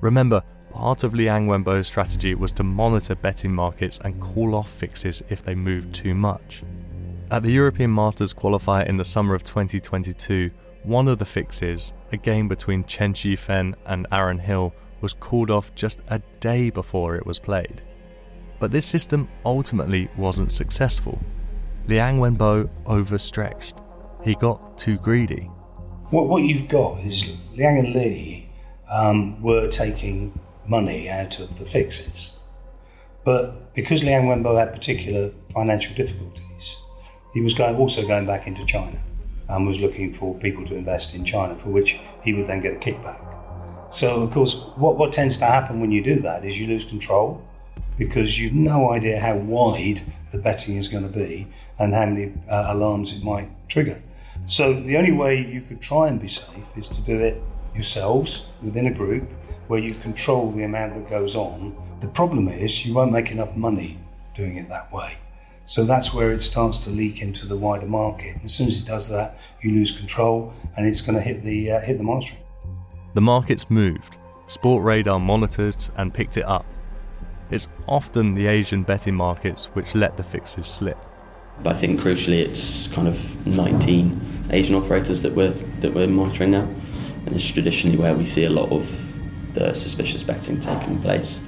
Remember, 0.00 0.42
part 0.72 1.04
of 1.04 1.14
Liang 1.14 1.46
Wenbo's 1.46 1.86
strategy 1.86 2.34
was 2.34 2.50
to 2.52 2.64
monitor 2.64 3.14
betting 3.14 3.54
markets 3.54 4.00
and 4.02 4.20
call 4.20 4.54
off 4.54 4.70
fixes 4.70 5.22
if 5.28 5.44
they 5.44 5.54
moved 5.54 5.94
too 5.94 6.14
much. 6.14 6.64
At 7.32 7.42
the 7.42 7.50
European 7.50 7.94
Masters 7.94 8.34
qualifier 8.34 8.86
in 8.86 8.98
the 8.98 9.06
summer 9.06 9.34
of 9.34 9.42
2022, 9.42 10.50
one 10.82 11.08
of 11.08 11.18
the 11.18 11.24
fixes, 11.24 11.94
a 12.12 12.18
game 12.18 12.46
between 12.46 12.84
Chen 12.84 13.14
Zifan 13.14 13.74
and 13.86 14.06
Aaron 14.12 14.38
Hill, 14.38 14.74
was 15.00 15.14
called 15.14 15.50
off 15.50 15.74
just 15.74 16.02
a 16.08 16.18
day 16.40 16.68
before 16.68 17.16
it 17.16 17.24
was 17.24 17.38
played. 17.38 17.80
But 18.60 18.70
this 18.70 18.84
system 18.84 19.30
ultimately 19.46 20.10
wasn't 20.14 20.52
successful. 20.52 21.18
Liang 21.88 22.18
Wenbo 22.18 22.68
overstretched. 22.84 23.76
He 24.22 24.34
got 24.34 24.76
too 24.76 24.98
greedy. 24.98 25.44
What, 26.10 26.28
what 26.28 26.42
you've 26.42 26.68
got 26.68 27.00
is 27.00 27.34
Liang 27.56 27.78
and 27.78 27.94
Li 27.94 28.50
um, 28.90 29.40
were 29.40 29.68
taking 29.68 30.38
money 30.66 31.08
out 31.08 31.40
of 31.40 31.58
the 31.58 31.64
fixes. 31.64 32.36
But 33.24 33.72
because 33.72 34.04
Liang 34.04 34.24
Wenbo 34.26 34.58
had 34.58 34.74
particular 34.74 35.30
financial 35.54 35.96
difficulties, 35.96 36.81
he 37.32 37.40
was 37.40 37.54
going, 37.54 37.76
also 37.76 38.06
going 38.06 38.26
back 38.26 38.46
into 38.46 38.64
China 38.64 38.98
and 39.48 39.66
was 39.66 39.80
looking 39.80 40.12
for 40.12 40.34
people 40.38 40.64
to 40.66 40.74
invest 40.74 41.14
in 41.14 41.24
China, 41.24 41.56
for 41.56 41.70
which 41.70 41.98
he 42.22 42.32
would 42.32 42.46
then 42.46 42.60
get 42.60 42.74
a 42.74 42.78
kickback. 42.78 43.20
So, 43.92 44.22
of 44.22 44.30
course, 44.30 44.64
what, 44.76 44.96
what 44.96 45.12
tends 45.12 45.38
to 45.38 45.44
happen 45.44 45.80
when 45.80 45.92
you 45.92 46.02
do 46.02 46.20
that 46.20 46.44
is 46.44 46.58
you 46.58 46.66
lose 46.66 46.84
control 46.84 47.46
because 47.98 48.38
you've 48.38 48.54
no 48.54 48.92
idea 48.92 49.20
how 49.20 49.36
wide 49.36 50.00
the 50.30 50.38
betting 50.38 50.76
is 50.76 50.88
going 50.88 51.02
to 51.04 51.12
be 51.12 51.46
and 51.78 51.92
how 51.92 52.06
many 52.06 52.32
uh, 52.48 52.68
alarms 52.68 53.14
it 53.14 53.22
might 53.22 53.48
trigger. 53.68 54.02
So 54.46 54.72
the 54.72 54.96
only 54.96 55.12
way 55.12 55.46
you 55.46 55.60
could 55.60 55.80
try 55.80 56.08
and 56.08 56.20
be 56.20 56.28
safe 56.28 56.76
is 56.76 56.88
to 56.88 57.00
do 57.02 57.18
it 57.20 57.40
yourselves 57.74 58.46
within 58.62 58.86
a 58.86 58.92
group 58.92 59.30
where 59.68 59.80
you 59.80 59.94
control 59.94 60.50
the 60.50 60.64
amount 60.64 60.94
that 60.94 61.08
goes 61.08 61.36
on. 61.36 61.76
The 62.00 62.08
problem 62.08 62.48
is 62.48 62.84
you 62.84 62.94
won't 62.94 63.12
make 63.12 63.30
enough 63.30 63.54
money 63.56 63.98
doing 64.34 64.56
it 64.56 64.68
that 64.68 64.92
way. 64.92 65.16
So 65.64 65.84
that's 65.84 66.12
where 66.12 66.32
it 66.32 66.42
starts 66.42 66.78
to 66.84 66.90
leak 66.90 67.22
into 67.22 67.46
the 67.46 67.56
wider 67.56 67.86
market. 67.86 68.36
As 68.44 68.54
soon 68.54 68.68
as 68.68 68.76
it 68.76 68.84
does 68.84 69.08
that, 69.08 69.38
you 69.60 69.70
lose 69.70 69.96
control 69.96 70.52
and 70.76 70.86
it's 70.86 71.02
going 71.02 71.16
to 71.16 71.22
hit 71.22 71.42
the 71.42 71.72
uh, 71.72 71.80
hit 71.80 71.98
the 71.98 72.04
monitoring. 72.04 72.40
The 73.14 73.20
markets 73.20 73.70
moved. 73.70 74.18
Sportradar 74.46 75.20
monitored 75.20 75.76
and 75.96 76.12
picked 76.12 76.36
it 76.36 76.44
up. 76.44 76.66
It's 77.50 77.68
often 77.86 78.34
the 78.34 78.46
Asian 78.46 78.82
betting 78.82 79.14
markets 79.14 79.66
which 79.74 79.94
let 79.94 80.16
the 80.16 80.22
fixes 80.22 80.66
slip. 80.66 80.98
But 81.62 81.76
I 81.76 81.78
think 81.78 82.00
crucially, 82.00 82.40
it's 82.40 82.88
kind 82.88 83.06
of 83.06 83.46
19 83.46 84.20
Asian 84.50 84.74
operators 84.74 85.22
that 85.22 85.34
we're 85.34 85.50
that 85.80 85.94
we're 85.94 86.06
monitoring 86.06 86.52
now, 86.52 86.68
and 87.26 87.34
it's 87.34 87.50
traditionally 87.50 87.96
where 87.96 88.14
we 88.14 88.26
see 88.26 88.44
a 88.44 88.50
lot 88.50 88.70
of 88.72 88.90
the 89.54 89.74
suspicious 89.74 90.22
betting 90.22 90.58
taking 90.60 91.00
place, 91.00 91.40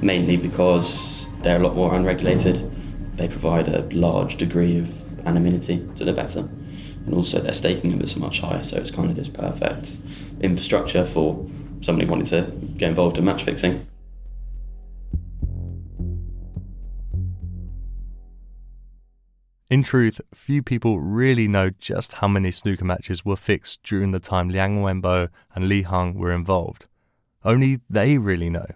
mainly 0.00 0.36
because 0.36 1.28
they're 1.42 1.60
a 1.60 1.62
lot 1.62 1.76
more 1.76 1.94
unregulated. 1.94 2.70
They 3.16 3.28
provide 3.28 3.68
a 3.68 3.82
large 3.94 4.36
degree 4.36 4.78
of 4.78 5.26
anonymity 5.26 5.88
to 5.94 6.04
the 6.04 6.12
bettor, 6.12 6.48
and 7.06 7.14
also 7.14 7.40
their 7.40 7.54
staking 7.54 7.90
limits 7.90 8.16
are 8.16 8.20
much 8.20 8.40
higher. 8.40 8.62
So 8.62 8.76
it's 8.76 8.90
kind 8.90 9.10
of 9.10 9.16
this 9.16 9.28
perfect 9.28 9.98
infrastructure 10.40 11.04
for 11.04 11.46
somebody 11.80 12.08
wanting 12.08 12.26
to 12.26 12.50
get 12.76 12.88
involved 12.88 13.18
in 13.18 13.24
match 13.24 13.44
fixing. 13.44 13.86
In 19.70 19.82
truth, 19.82 20.20
few 20.32 20.62
people 20.62 21.00
really 21.00 21.48
know 21.48 21.70
just 21.70 22.14
how 22.14 22.28
many 22.28 22.50
snooker 22.50 22.84
matches 22.84 23.24
were 23.24 23.36
fixed 23.36 23.82
during 23.82 24.12
the 24.12 24.20
time 24.20 24.48
Liang 24.48 24.82
Wenbo 24.82 25.30
and 25.54 25.68
Li 25.68 25.82
Hang 25.82 26.14
were 26.14 26.32
involved. 26.32 26.86
Only 27.44 27.80
they 27.90 28.18
really 28.18 28.50
know, 28.50 28.66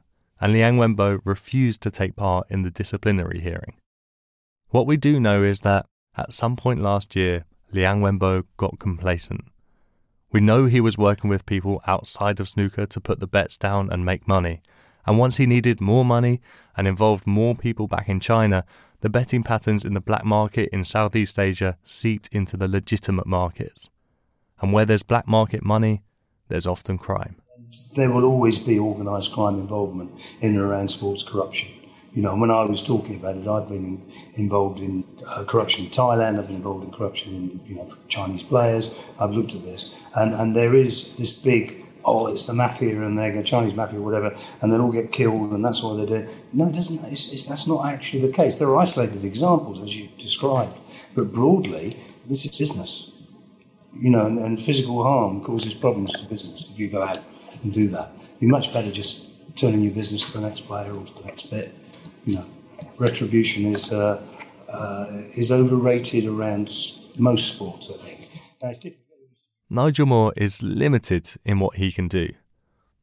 and 0.41 0.53
Liang 0.53 0.77
Wenbo 0.77 1.21
refused 1.25 1.83
to 1.83 1.91
take 1.91 2.17
part 2.17 2.47
in 2.51 2.63
the 2.63 2.71
disciplinary 2.71 3.41
hearing. 3.41 3.75
What 4.71 4.87
we 4.87 4.99
do 4.99 5.19
know 5.19 5.43
is 5.43 5.61
that 5.61 5.87
at 6.15 6.35
some 6.35 6.55
point 6.55 6.83
last 6.83 7.17
year, 7.17 7.45
Liang 7.73 8.01
Wenbo 8.01 8.45
got 8.59 8.79
complacent. 8.79 9.45
We 10.31 10.41
know 10.41 10.67
he 10.67 10.81
was 10.81 10.99
working 10.99 11.31
with 11.31 11.47
people 11.47 11.81
outside 11.87 12.39
of 12.39 12.51
snooker 12.51 12.85
to 12.85 13.01
put 13.01 13.19
the 13.19 13.27
bets 13.27 13.57
down 13.57 13.91
and 13.91 14.05
make 14.05 14.29
money, 14.29 14.61
and 15.07 15.19
once 15.19 15.39
he 15.39 15.47
needed 15.47 15.81
more 15.81 16.05
money 16.05 16.43
and 16.77 16.87
involved 16.87 17.27
more 17.27 17.55
people 17.55 17.89
back 17.89 18.11
in 18.11 18.21
China, 18.21 18.65
the 19.01 19.09
betting 19.09 19.43
patterns 19.43 19.87
in 19.87 19.95
the 19.95 20.03
black 20.03 20.27
market 20.27 20.69
in 20.71 20.85
Southeast 20.85 21.39
Asia 21.39 21.79
seeped 21.83 22.29
into 22.31 22.59
the 22.59 22.69
legitimate 22.69 23.27
markets. 23.27 23.89
And 24.61 24.75
where 24.75 24.85
there's 24.85 25.03
black 25.03 25.27
market 25.27 25.65
money, 25.65 26.03
there's 26.49 26.67
often 26.67 26.99
crime. 26.99 27.37
There 27.95 28.11
will 28.11 28.25
always 28.25 28.59
be 28.59 28.79
organised 28.79 29.33
crime 29.33 29.55
involvement 29.59 30.11
in 30.43 30.57
and 30.57 30.61
around 30.61 30.89
sports 30.89 31.23
corruption. 31.23 31.78
You 32.15 32.23
know, 32.23 32.37
when 32.37 32.51
I 32.51 32.65
was 32.65 32.83
talking 32.83 33.17
about 33.17 33.37
it, 33.37 33.47
I've 33.47 33.69
been 33.69 34.11
involved 34.35 34.81
in 34.81 35.05
uh, 35.27 35.45
corruption 35.45 35.85
in 35.85 35.91
Thailand. 35.91 36.39
I've 36.39 36.47
been 36.47 36.57
involved 36.57 36.85
in 36.85 36.91
corruption 36.91 37.35
in 37.35 37.61
you 37.67 37.77
know 37.77 37.93
Chinese 38.09 38.43
players. 38.43 38.95
I've 39.19 39.33
looked 39.33 39.55
at 39.55 39.63
this, 39.63 39.95
and 40.15 40.35
and 40.35 40.57
there 40.57 40.75
is 40.75 41.17
this 41.17 41.33
big 41.33 41.85
oh, 42.09 42.27
it's 42.27 42.47
the 42.47 42.55
mafia 42.55 43.01
and 43.03 43.19
they're 43.19 43.43
Chinese 43.43 43.75
mafia 43.75 43.99
or 43.99 44.03
whatever, 44.03 44.37
and 44.61 44.73
they'll 44.73 44.81
all 44.81 44.93
get 44.93 45.13
killed 45.13 45.53
and 45.53 45.65
that's 45.65 45.83
why 45.83 45.95
they 45.97 46.07
do. 46.07 46.29
No, 46.53 46.69
it 46.69 46.73
doesn't. 46.73 47.05
It's, 47.13 47.33
it's, 47.33 47.47
that's 47.47 47.67
not 47.67 47.87
actually 47.87 48.27
the 48.27 48.33
case. 48.33 48.59
There 48.59 48.69
are 48.69 48.79
isolated 48.79 49.25
examples, 49.25 49.81
as 49.81 49.97
you 49.97 50.09
described, 50.19 50.77
but 51.15 51.33
broadly, 51.33 51.99
this 52.27 52.45
is 52.45 52.57
business. 52.57 53.15
You 53.95 54.11
know, 54.11 54.27
and, 54.27 54.39
and 54.39 54.63
physical 54.63 55.03
harm 55.03 55.43
causes 55.43 55.75
problems 55.75 56.13
to 56.15 56.25
business 56.27 56.69
if 56.71 56.79
you 56.79 56.89
go 56.89 57.03
out 57.03 57.19
and 57.63 57.73
do 57.73 57.89
that. 57.89 58.13
You're 58.39 58.51
much 58.51 58.73
better 58.73 58.93
just 58.93 59.27
turning 59.57 59.83
your 59.83 59.93
business 59.93 60.31
to 60.31 60.39
the 60.39 60.47
next 60.47 60.61
player 60.61 60.93
or 60.93 61.05
to 61.05 61.15
the 61.15 61.25
next 61.25 61.51
bit. 61.51 61.75
Know, 62.35 62.45
retribution 62.99 63.67
is 63.67 63.93
uh, 63.93 64.23
uh, 64.69 65.23
is 65.35 65.51
overrated 65.51 66.27
around 66.27 66.71
most 67.17 67.55
sports. 67.55 67.91
I 67.91 67.97
think. 67.97 69.11
Now. 69.71 69.85
Nigel 69.85 70.07
Moore 70.07 70.33
is 70.37 70.63
limited 70.63 71.37
in 71.45 71.59
what 71.59 71.77
he 71.77 71.93
can 71.93 72.09
do. 72.09 72.31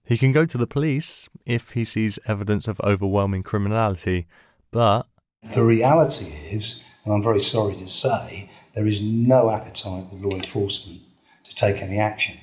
He 0.04 0.18
can 0.18 0.32
go 0.32 0.46
to 0.46 0.58
the 0.58 0.68
police 0.68 1.28
if 1.46 1.72
he 1.72 1.84
sees 1.84 2.20
evidence 2.28 2.68
of 2.68 2.80
overwhelming 2.82 3.44
criminality, 3.44 4.28
but. 4.72 5.08
The 5.56 5.64
reality 5.64 6.34
is, 6.50 6.84
and 7.04 7.14
I'm 7.14 7.24
very 7.24 7.40
sorry 7.40 7.76
to 7.76 7.88
say, 7.88 8.50
there 8.74 8.88
is 8.88 9.02
no 9.02 9.50
appetite 9.50 10.06
with 10.12 10.22
law 10.22 10.36
enforcement 10.36 11.02
to 11.46 11.56
take 11.56 11.82
any 11.82 11.98
action. 11.98 12.38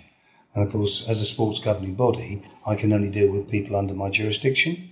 And 0.54 0.64
of 0.64 0.72
course, 0.72 1.08
as 1.08 1.20
a 1.20 1.24
sports 1.24 1.58
governing 1.58 1.94
body, 1.94 2.42
I 2.66 2.74
can 2.74 2.92
only 2.92 3.10
deal 3.10 3.32
with 3.32 3.50
people 3.50 3.76
under 3.76 3.94
my 3.94 4.10
jurisdiction. 4.10 4.91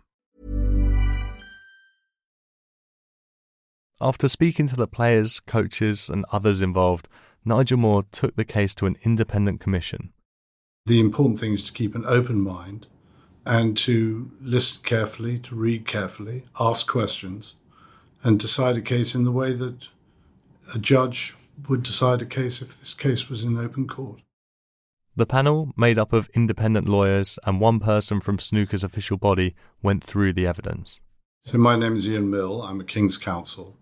After 4.03 4.27
speaking 4.27 4.65
to 4.65 4.75
the 4.75 4.87
players, 4.87 5.39
coaches, 5.39 6.09
and 6.09 6.25
others 6.31 6.63
involved, 6.63 7.07
Nigel 7.45 7.77
Moore 7.77 8.03
took 8.11 8.35
the 8.35 8.43
case 8.43 8.73
to 8.75 8.87
an 8.87 8.97
independent 9.03 9.59
commission. 9.59 10.11
The 10.87 10.99
important 10.99 11.37
thing 11.37 11.53
is 11.53 11.63
to 11.65 11.71
keep 11.71 11.93
an 11.93 12.05
open 12.07 12.41
mind 12.41 12.87
and 13.45 13.77
to 13.77 14.31
listen 14.41 14.81
carefully, 14.83 15.37
to 15.39 15.55
read 15.55 15.85
carefully, 15.85 16.45
ask 16.59 16.87
questions, 16.87 17.53
and 18.23 18.39
decide 18.39 18.75
a 18.75 18.81
case 18.81 19.13
in 19.13 19.23
the 19.23 19.31
way 19.31 19.53
that 19.53 19.89
a 20.73 20.79
judge 20.79 21.35
would 21.69 21.83
decide 21.83 22.23
a 22.23 22.25
case 22.25 22.59
if 22.59 22.79
this 22.79 22.95
case 22.95 23.29
was 23.29 23.43
in 23.43 23.55
open 23.55 23.87
court. 23.87 24.23
The 25.15 25.27
panel, 25.27 25.73
made 25.77 25.99
up 25.99 26.11
of 26.11 26.27
independent 26.33 26.89
lawyers 26.89 27.37
and 27.45 27.61
one 27.61 27.79
person 27.79 28.19
from 28.19 28.39
snooker's 28.39 28.83
official 28.83 29.17
body, 29.17 29.53
went 29.83 30.03
through 30.03 30.33
the 30.33 30.47
evidence. 30.47 31.01
So, 31.43 31.59
my 31.59 31.75
name 31.75 31.93
is 31.93 32.09
Ian 32.09 32.31
Mill. 32.31 32.63
I'm 32.63 32.79
a 32.79 32.83
King's 32.83 33.17
Counsel, 33.17 33.77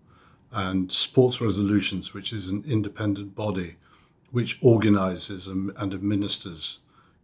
and 0.52 0.90
Sports 0.90 1.40
Resolutions, 1.40 2.12
which 2.12 2.32
is 2.32 2.48
an 2.48 2.64
independent 2.66 3.34
body 3.34 3.76
which 4.30 4.58
organises 4.62 5.48
and 5.48 5.72
administers 5.78 6.80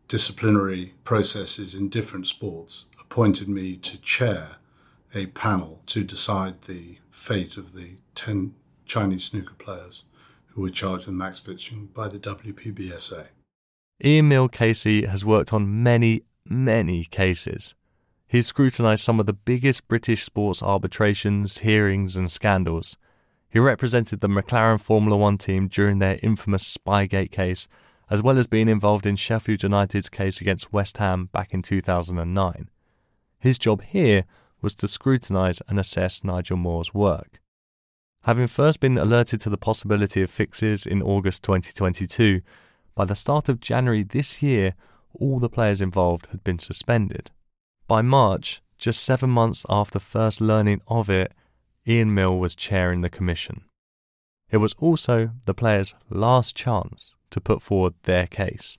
disciplinary 0.09 0.95
processes 1.05 1.75
in 1.75 1.89
different 1.89 2.27
sports 2.27 2.87
appointed 3.01 3.49
me 3.49 3.77
to 3.77 4.01
chair 4.01 4.57
a 5.15 5.27
panel 5.27 5.81
to 5.87 6.05
decide 6.05 6.63
the 6.63 6.99
fate 7.11 7.57
of 7.57 7.75
the 7.75 7.93
10 8.15 8.55
Chinese 8.85 9.25
snooker 9.25 9.55
players 9.55 10.05
who 10.49 10.63
were 10.63 10.69
charged 10.69 11.07
with 11.07 11.15
match 11.15 11.41
fixing 11.41 11.87
by 11.87 12.09
the 12.09 12.19
WPBSA. 12.19 13.27
Ian 14.05 14.29
Mill 14.29 14.49
KC 14.49 15.07
has 15.07 15.25
worked 15.25 15.53
on 15.53 15.83
many, 15.83 16.23
many 16.45 17.05
cases. 17.05 17.75
He's 18.27 18.47
scrutinised 18.47 19.03
some 19.03 19.21
of 19.21 19.27
the 19.27 19.33
biggest 19.33 19.89
British 19.89 20.23
sports 20.23 20.63
arbitrations, 20.63 21.59
hearings, 21.59 22.17
and 22.17 22.31
scandals. 22.31 22.97
He 23.49 23.59
represented 23.59 24.21
the 24.21 24.29
McLaren 24.29 24.81
Formula 24.81 25.17
One 25.17 25.39
team 25.39 25.69
during 25.69 25.99
their 25.99 26.19
infamous 26.23 26.77
Spygate 26.77 27.31
case 27.31 27.69
as 28.09 28.23
well 28.23 28.39
as 28.39 28.47
being 28.47 28.69
involved 28.69 29.07
in 29.07 29.17
Sheffield 29.17 29.63
United's 29.63 30.09
case 30.09 30.41
against 30.41 30.73
West 30.73 30.99
Ham 30.99 31.29
back 31.33 31.53
in 31.53 31.63
2009. 31.63 32.69
His 33.39 33.59
job 33.59 33.83
here 33.83 34.25
was 34.63 34.75
to 34.77 34.89
scrutinise 34.89 35.61
and 35.69 35.79
assess 35.79 36.25
Nigel 36.25 36.57
Moore's 36.57 36.95
work. 36.95 37.41
Having 38.25 38.49
first 38.49 38.81
been 38.81 38.99
alerted 38.99 39.41
to 39.43 39.51
the 39.51 39.57
possibility 39.57 40.23
of 40.23 40.31
fixes 40.31 40.87
in 40.87 41.03
August 41.03 41.43
2022, 41.45 42.41
by 42.95 43.05
the 43.05 43.15
start 43.15 43.49
of 43.49 43.61
January 43.61 44.03
this 44.03 44.43
year, 44.43 44.75
all 45.13 45.39
the 45.39 45.49
players 45.49 45.81
involved 45.81 46.27
had 46.31 46.43
been 46.43 46.59
suspended. 46.59 47.31
By 47.87 48.03
March, 48.03 48.63
just 48.79 49.03
seven 49.03 49.31
months 49.31 49.65
after 49.69 49.99
first 49.99 50.41
learning 50.41 50.81
of 50.89 51.09
it, 51.09 51.33
Ian 51.89 52.15
Mill 52.15 52.39
was 52.39 52.55
chairing 52.55 53.01
the 53.01 53.11
commission. 53.11 53.63
It 54.51 54.57
was 54.57 54.75
also 54.79 55.31
the 55.45 55.55
players' 55.55 55.95
last 56.11 56.57
chance 56.57 57.15
to 57.31 57.41
put 57.41 57.63
forward 57.63 57.95
their 58.03 58.27
case. 58.27 58.79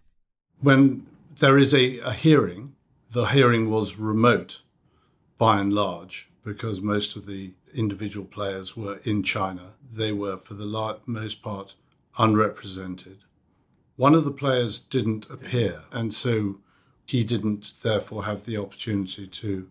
When 0.60 1.08
there 1.40 1.58
is 1.58 1.74
a, 1.74 2.00
a 2.00 2.14
hearing, 2.14 2.74
the 3.12 3.26
hearing 3.26 3.70
was 3.70 3.98
remote 3.98 4.64
by 5.38 5.60
and 5.60 5.72
large 5.72 6.30
because 6.44 6.82
most 6.82 7.16
of 7.16 7.26
the 7.26 7.54
individual 7.74 8.26
players 8.26 8.76
were 8.76 9.00
in 9.04 9.24
China. 9.24 9.74
They 9.90 10.12
were, 10.12 10.38
for 10.38 10.54
the 10.56 11.00
most 11.06 11.42
part, 11.42 11.76
unrepresented. 12.18 13.20
One 13.96 14.16
of 14.16 14.26
the 14.26 14.32
players 14.32 14.80
didn't 14.80 15.30
appear, 15.30 15.84
and 15.92 16.14
so 16.14 16.60
he 17.06 17.24
didn't 17.24 17.74
therefore 17.84 18.26
have 18.26 18.46
the 18.46 18.58
opportunity 18.58 19.28
to 19.28 19.70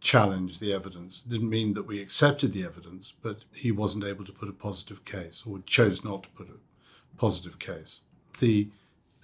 challenge 0.00 0.58
the 0.58 0.72
evidence. 0.72 1.24
It 1.24 1.30
didn't 1.30 1.50
mean 1.50 1.74
that 1.74 1.86
we 1.86 2.00
accepted 2.00 2.52
the 2.52 2.64
evidence, 2.64 3.12
but 3.22 3.44
he 3.52 3.70
wasn't 3.70 4.04
able 4.04 4.24
to 4.24 4.32
put 4.32 4.48
a 4.48 4.52
positive 4.52 5.04
case 5.04 5.44
or 5.46 5.60
chose 5.66 6.04
not 6.04 6.24
to 6.24 6.28
put 6.30 6.48
a 6.48 7.16
positive 7.16 7.58
case. 7.58 8.00
The 8.38 8.68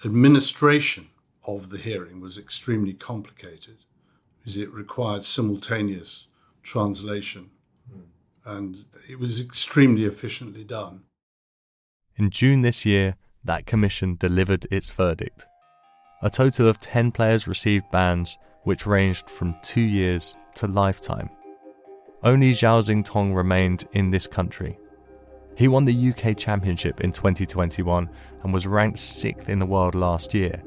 administration 0.04 1.08
of 1.46 1.70
the 1.70 1.78
hearing 1.78 2.20
was 2.20 2.38
extremely 2.38 2.92
complicated 2.92 3.78
because 4.38 4.56
it 4.56 4.72
required 4.72 5.22
simultaneous 5.22 6.26
translation 6.62 7.50
mm. 7.90 8.02
and 8.44 8.76
it 9.08 9.18
was 9.18 9.40
extremely 9.40 10.04
efficiently 10.04 10.64
done. 10.64 11.02
In 12.16 12.30
June 12.30 12.62
this 12.62 12.84
year, 12.84 13.16
that 13.44 13.66
commission 13.66 14.16
delivered 14.18 14.66
its 14.70 14.90
verdict. 14.90 15.46
A 16.22 16.30
total 16.30 16.68
of 16.68 16.78
10 16.78 17.12
players 17.12 17.46
received 17.46 17.90
bans 17.90 18.36
which 18.64 18.86
ranged 18.86 19.30
from 19.30 19.54
two 19.62 19.80
years 19.80 20.36
to 20.56 20.66
lifetime. 20.66 21.30
Only 22.22 22.52
Zhao 22.52 22.80
Xintong 22.80 23.34
remained 23.34 23.84
in 23.92 24.10
this 24.10 24.26
country, 24.26 24.78
he 25.56 25.68
won 25.68 25.86
the 25.86 26.10
UK 26.10 26.36
Championship 26.36 27.00
in 27.00 27.12
2021 27.12 28.10
and 28.42 28.52
was 28.52 28.66
ranked 28.66 28.98
sixth 28.98 29.48
in 29.48 29.58
the 29.58 29.66
world 29.66 29.94
last 29.94 30.34
year. 30.34 30.62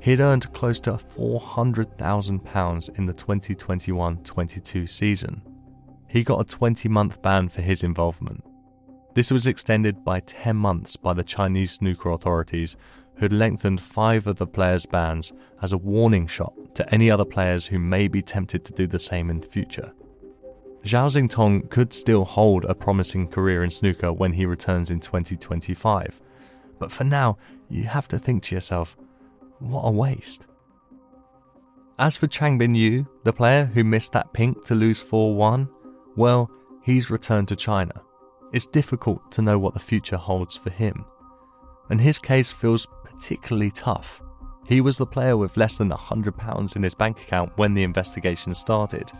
He'd 0.00 0.20
earned 0.20 0.52
close 0.52 0.80
to 0.80 0.94
£400,000 0.94 2.98
in 2.98 3.06
the 3.06 3.12
2021 3.12 4.16
22 4.18 4.86
season. 4.88 5.40
He 6.08 6.24
got 6.24 6.40
a 6.40 6.44
20 6.44 6.88
month 6.88 7.22
ban 7.22 7.48
for 7.48 7.62
his 7.62 7.84
involvement. 7.84 8.44
This 9.14 9.30
was 9.30 9.46
extended 9.46 10.04
by 10.04 10.18
10 10.20 10.56
months 10.56 10.96
by 10.96 11.12
the 11.12 11.22
Chinese 11.22 11.70
snooker 11.70 12.10
authorities, 12.10 12.76
who 13.16 13.24
had 13.24 13.32
lengthened 13.32 13.80
five 13.80 14.26
of 14.26 14.36
the 14.36 14.46
players' 14.46 14.86
bans 14.86 15.32
as 15.62 15.72
a 15.72 15.78
warning 15.78 16.26
shot 16.26 16.52
to 16.74 16.94
any 16.94 17.10
other 17.10 17.24
players 17.24 17.66
who 17.66 17.78
may 17.78 18.08
be 18.08 18.22
tempted 18.22 18.64
to 18.64 18.72
do 18.72 18.86
the 18.86 18.98
same 18.98 19.30
in 19.30 19.40
the 19.40 19.48
future. 19.48 19.92
Zhao 20.84 21.08
Xintong 21.08 21.70
could 21.70 21.94
still 21.94 22.24
hold 22.24 22.66
a 22.66 22.74
promising 22.74 23.28
career 23.28 23.64
in 23.64 23.70
snooker 23.70 24.12
when 24.12 24.34
he 24.34 24.44
returns 24.44 24.90
in 24.90 25.00
2025. 25.00 26.20
But 26.78 26.92
for 26.92 27.04
now, 27.04 27.38
you 27.70 27.84
have 27.84 28.06
to 28.08 28.18
think 28.18 28.42
to 28.44 28.54
yourself, 28.54 28.96
what 29.60 29.82
a 29.82 29.90
waste. 29.90 30.46
As 31.98 32.16
for 32.16 32.26
Chang 32.26 32.58
Bingyu, 32.58 33.06
the 33.22 33.32
player 33.32 33.64
who 33.66 33.84
missed 33.84 34.12
that 34.12 34.32
pink 34.32 34.64
to 34.66 34.74
lose 34.74 35.00
4 35.00 35.34
1, 35.34 35.68
well, 36.16 36.50
he's 36.82 37.10
returned 37.10 37.48
to 37.48 37.56
China. 37.56 38.02
It's 38.52 38.66
difficult 38.66 39.32
to 39.32 39.42
know 39.42 39.58
what 39.58 39.74
the 39.74 39.80
future 39.80 40.16
holds 40.16 40.56
for 40.56 40.70
him. 40.70 41.06
And 41.90 42.00
his 42.00 42.18
case 42.18 42.50
feels 42.50 42.86
particularly 43.04 43.70
tough. 43.70 44.22
He 44.66 44.80
was 44.80 44.96
the 44.96 45.06
player 45.06 45.36
with 45.36 45.56
less 45.56 45.76
than 45.76 45.90
£100 45.90 46.76
in 46.76 46.82
his 46.82 46.94
bank 46.94 47.20
account 47.20 47.52
when 47.56 47.74
the 47.74 47.82
investigation 47.82 48.54
started. 48.54 49.12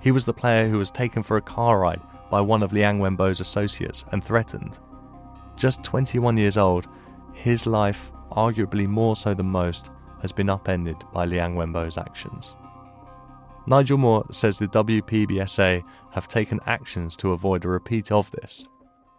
He 0.00 0.12
was 0.12 0.24
the 0.24 0.32
player 0.32 0.68
who 0.68 0.78
was 0.78 0.90
taken 0.90 1.22
for 1.22 1.36
a 1.36 1.42
car 1.42 1.80
ride 1.80 2.00
by 2.30 2.40
one 2.40 2.62
of 2.62 2.72
Liang 2.72 3.00
Wenbo's 3.00 3.40
associates 3.40 4.04
and 4.12 4.22
threatened. 4.22 4.78
Just 5.56 5.82
21 5.82 6.36
years 6.36 6.56
old, 6.56 6.86
his 7.32 7.66
life, 7.66 8.12
arguably 8.30 8.86
more 8.86 9.16
so 9.16 9.34
than 9.34 9.46
most, 9.46 9.90
has 10.22 10.32
been 10.32 10.50
upended 10.50 10.96
by 11.12 11.24
Liang 11.24 11.54
Wenbo's 11.56 11.98
actions. 11.98 12.56
Nigel 13.66 13.98
Moore 13.98 14.24
says 14.30 14.58
the 14.58 14.68
WPBSA 14.68 15.82
have 16.12 16.28
taken 16.28 16.60
actions 16.66 17.16
to 17.16 17.32
avoid 17.32 17.64
a 17.64 17.68
repeat 17.68 18.12
of 18.12 18.30
this. 18.30 18.68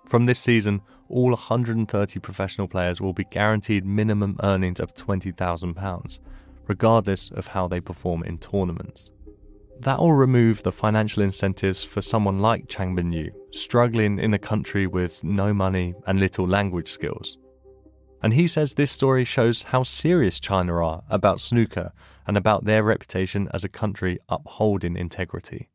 From 0.08 0.26
this 0.26 0.40
season, 0.40 0.82
all 1.10 1.32
130 1.32 2.20
professional 2.22 2.68
players 2.70 3.02
will 3.02 3.12
be 3.12 3.26
guaranteed 3.26 3.86
minimum 3.86 4.38
earnings 4.42 4.80
of 4.80 4.96
£20,000, 4.96 6.20
regardless 6.66 7.30
of 7.32 7.48
how 7.48 7.68
they 7.68 7.82
perform 7.82 8.24
in 8.24 8.38
tournaments. 8.38 9.12
That 9.82 10.00
will 10.00 10.14
remove 10.14 10.64
the 10.64 10.72
financial 10.72 11.24
incentives 11.24 11.84
for 11.84 12.02
someone 12.02 12.40
like 12.40 12.70
Chang 12.70 12.96
Bin 12.96 13.32
struggling 13.52 14.18
in 14.18 14.34
a 14.34 14.40
country 14.40 14.88
with 14.88 15.26
no 15.26 15.54
money 15.54 15.94
and 16.08 16.20
little 16.20 16.48
language 16.48 16.88
skills. 16.88 17.38
And 18.24 18.34
he 18.34 18.48
says 18.48 18.74
this 18.74 18.92
story 18.92 19.26
shows 19.26 19.64
how 19.64 19.84
serious 19.84 20.40
China 20.40 20.82
are 20.84 21.04
about 21.10 21.42
snooker 21.42 21.92
and 22.26 22.38
about 22.38 22.64
their 22.64 22.82
reputation 22.82 23.50
as 23.54 23.64
a 23.64 23.70
country 23.70 24.20
upholding 24.30 24.96
integrity. 24.96 25.70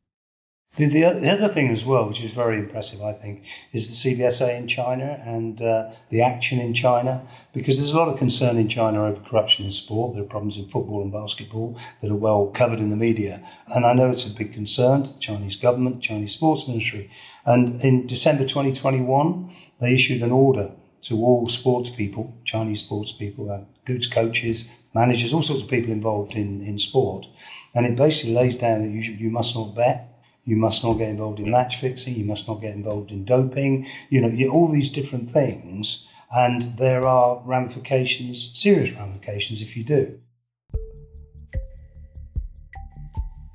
The, 0.75 0.87
the, 0.87 1.19
the, 1.19 1.31
other 1.31 1.53
thing 1.53 1.69
as 1.69 1.85
well, 1.85 2.07
which 2.07 2.23
is 2.23 2.31
very 2.31 2.57
impressive, 2.57 3.03
I 3.03 3.13
think, 3.13 3.45
is 3.73 4.03
the 4.03 4.15
CBSA 4.15 4.57
in 4.57 4.67
China 4.67 5.21
and 5.23 5.61
uh, 5.61 5.91
the 6.09 6.23
action 6.23 6.59
in 6.59 6.73
China, 6.73 7.27
because 7.53 7.77
there's 7.77 7.93
a 7.93 7.97
lot 7.97 8.07
of 8.07 8.17
concern 8.17 8.57
in 8.57 8.67
China 8.69 9.03
over 9.03 9.21
corruption 9.21 9.65
in 9.65 9.71
sport. 9.71 10.15
There 10.15 10.23
are 10.23 10.27
problems 10.27 10.57
in 10.57 10.67
football 10.69 11.03
and 11.03 11.11
basketball 11.11 11.79
that 12.01 12.09
are 12.09 12.15
well 12.15 12.47
covered 12.47 12.79
in 12.79 12.89
the 12.89 12.95
media. 12.95 13.47
And 13.67 13.85
I 13.85 13.93
know 13.93 14.09
it's 14.09 14.25
a 14.25 14.33
big 14.33 14.51
concern 14.51 15.03
to 15.03 15.13
the 15.13 15.19
Chinese 15.19 15.55
government, 15.55 16.01
Chinese 16.01 16.33
sports 16.33 16.67
ministry. 16.67 17.11
And 17.45 17.79
in 17.81 18.07
December 18.07 18.43
2021, 18.43 19.55
they 19.79 19.93
issued 19.93 20.23
an 20.23 20.31
order 20.31 20.71
to 21.01 21.23
all 21.23 21.47
sports 21.49 21.91
people, 21.91 22.35
Chinese 22.45 22.81
sports 22.81 23.11
people, 23.11 23.51
uh, 23.51 23.61
coaches, 24.09 24.67
managers, 24.95 25.33
all 25.33 25.43
sorts 25.43 25.61
of 25.61 25.69
people 25.69 25.91
involved 25.91 26.33
in, 26.33 26.61
in 26.61 26.79
sport. 26.79 27.27
And 27.75 27.85
it 27.85 27.95
basically 27.95 28.33
lays 28.33 28.57
down 28.57 28.81
that 28.81 28.89
you, 28.89 29.01
you 29.01 29.29
must 29.29 29.55
not 29.55 29.75
bet 29.75 30.12
you 30.43 30.57
must 30.57 30.83
not 30.83 30.95
get 30.95 31.09
involved 31.09 31.39
in 31.39 31.51
match 31.51 31.77
fixing. 31.77 32.15
You 32.15 32.25
must 32.25 32.47
not 32.47 32.61
get 32.61 32.75
involved 32.75 33.11
in 33.11 33.23
doping. 33.23 33.87
You 34.09 34.21
know, 34.21 34.49
all 34.49 34.67
these 34.67 34.89
different 34.89 35.31
things. 35.31 36.07
And 36.35 36.63
there 36.77 37.05
are 37.05 37.41
ramifications, 37.45 38.51
serious 38.59 38.91
ramifications, 38.91 39.61
if 39.61 39.77
you 39.77 39.83
do. 39.83 40.19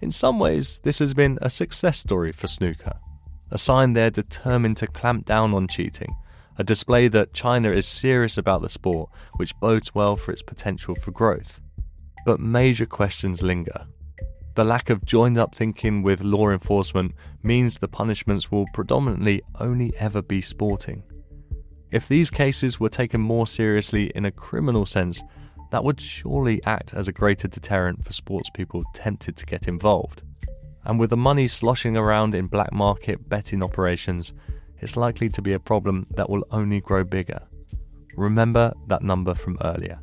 In 0.01 0.13
some 0.13 0.39
ways, 0.39 0.81
this 0.85 1.01
has 1.01 1.13
been 1.13 1.39
a 1.43 1.51
success 1.51 1.99
story 1.99 2.31
for 2.31 2.47
snooker, 2.47 3.01
a 3.51 3.59
sign 3.59 3.93
they're 3.93 4.11
determined 4.11 4.77
to 4.77 4.87
clamp 4.87 5.27
down 5.27 5.53
on 5.53 5.67
cheating, 5.67 6.15
a 6.57 6.63
display 6.63 7.09
that 7.09 7.35
China 7.35 7.71
is 7.71 7.87
serious 7.87 8.39
about 8.39 8.63
the 8.63 8.69
sport, 8.69 9.11
which 9.37 9.59
bodes 9.61 9.95
well 9.95 10.15
for 10.15 10.31
its 10.31 10.43
potential 10.43 10.95
for 10.95 11.11
growth. 11.11 11.61
But 12.25 12.39
major 12.39 12.87
questions 12.87 13.43
linger. 13.43 13.89
The 14.59 14.65
lack 14.65 14.91
of 14.91 15.05
joined 15.05 15.39
up 15.39 15.55
thinking 15.55 16.03
with 16.03 16.21
law 16.21 16.51
enforcement 16.51 17.15
means 17.45 17.79
the 17.79 17.87
punishments 17.87 18.51
will 18.51 18.67
predominantly 18.75 19.41
only 19.61 19.97
ever 19.99 20.21
be 20.21 20.41
sporting. 20.41 21.05
If 21.93 22.09
these 22.09 22.29
cases 22.29 22.81
were 22.81 22.89
taken 22.89 23.21
more 23.21 23.47
seriously 23.47 24.11
in 24.17 24.25
a 24.25 24.33
criminal 24.33 24.85
sense, 24.85 25.23
that 25.71 25.85
would 25.85 26.01
surely 26.01 26.61
act 26.65 26.93
as 26.93 27.07
a 27.07 27.13
greater 27.13 27.47
deterrent 27.47 28.05
for 28.05 28.13
sports 28.13 28.51
people 28.53 28.83
tempted 28.95 29.37
to 29.37 29.47
get 29.47 29.69
involved. 29.69 30.25
And 30.85 30.99
with 30.99 31.11
the 31.11 31.17
money 31.17 31.47
sloshing 31.47 31.97
around 31.97 32.35
in 32.35 32.49
black 32.49 32.73
market 32.73 33.29
betting 33.29 33.63
operations, 33.63 34.33
it's 34.81 34.97
likely 34.97 35.29
to 35.29 35.41
be 35.41 35.53
a 35.53 35.61
problem 35.61 36.09
that 36.17 36.29
will 36.29 36.43
only 36.51 36.81
grow 36.81 37.05
bigger. 37.05 37.43
Remember 38.17 38.75
that 38.89 39.03
number 39.03 39.37
from 39.37 39.57
earlier. 39.63 40.01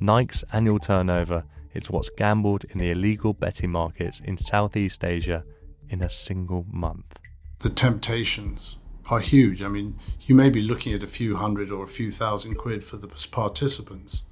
Nike's 0.00 0.44
annual 0.52 0.80
turnover 0.80 1.44
it's 1.76 1.90
what's 1.90 2.08
gambled 2.08 2.64
in 2.64 2.78
the 2.78 2.90
illegal 2.90 3.34
betting 3.34 3.70
markets 3.70 4.20
in 4.20 4.36
Southeast 4.36 5.04
Asia 5.04 5.44
in 5.90 6.02
a 6.02 6.08
single 6.08 6.64
month. 6.70 7.18
The 7.58 7.68
temptations 7.68 8.78
are 9.10 9.20
huge. 9.20 9.62
I 9.62 9.68
mean, 9.68 9.98
you 10.22 10.34
may 10.34 10.48
be 10.48 10.62
looking 10.62 10.94
at 10.94 11.02
a 11.02 11.06
few 11.06 11.36
hundred 11.36 11.70
or 11.70 11.84
a 11.84 11.88
few 11.88 12.10
thousand 12.10 12.56
quid 12.56 12.82
for 12.82 12.96
the 12.96 13.08
participants, 13.30 14.22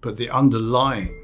but 0.00 0.16
the 0.16 0.30
underlying 0.30 1.14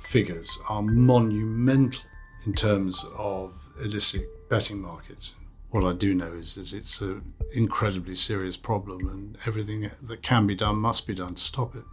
figures 0.00 0.58
are 0.68 0.82
monumental 0.82 2.02
in 2.44 2.52
terms 2.52 3.06
of 3.16 3.68
illicit 3.80 4.22
betting 4.48 4.80
markets. 4.80 5.36
What 5.70 5.84
I 5.84 5.92
do 5.92 6.12
know 6.14 6.32
is 6.32 6.56
that 6.56 6.72
it's 6.72 7.00
an 7.00 7.34
incredibly 7.54 8.16
serious 8.16 8.56
problem, 8.56 9.08
and 9.08 9.38
everything 9.46 9.90
that 10.02 10.22
can 10.22 10.48
be 10.48 10.56
done 10.56 10.76
must 10.76 11.06
be 11.06 11.14
done 11.14 11.36
to 11.36 11.40
stop 11.40 11.76
it. 11.76 11.84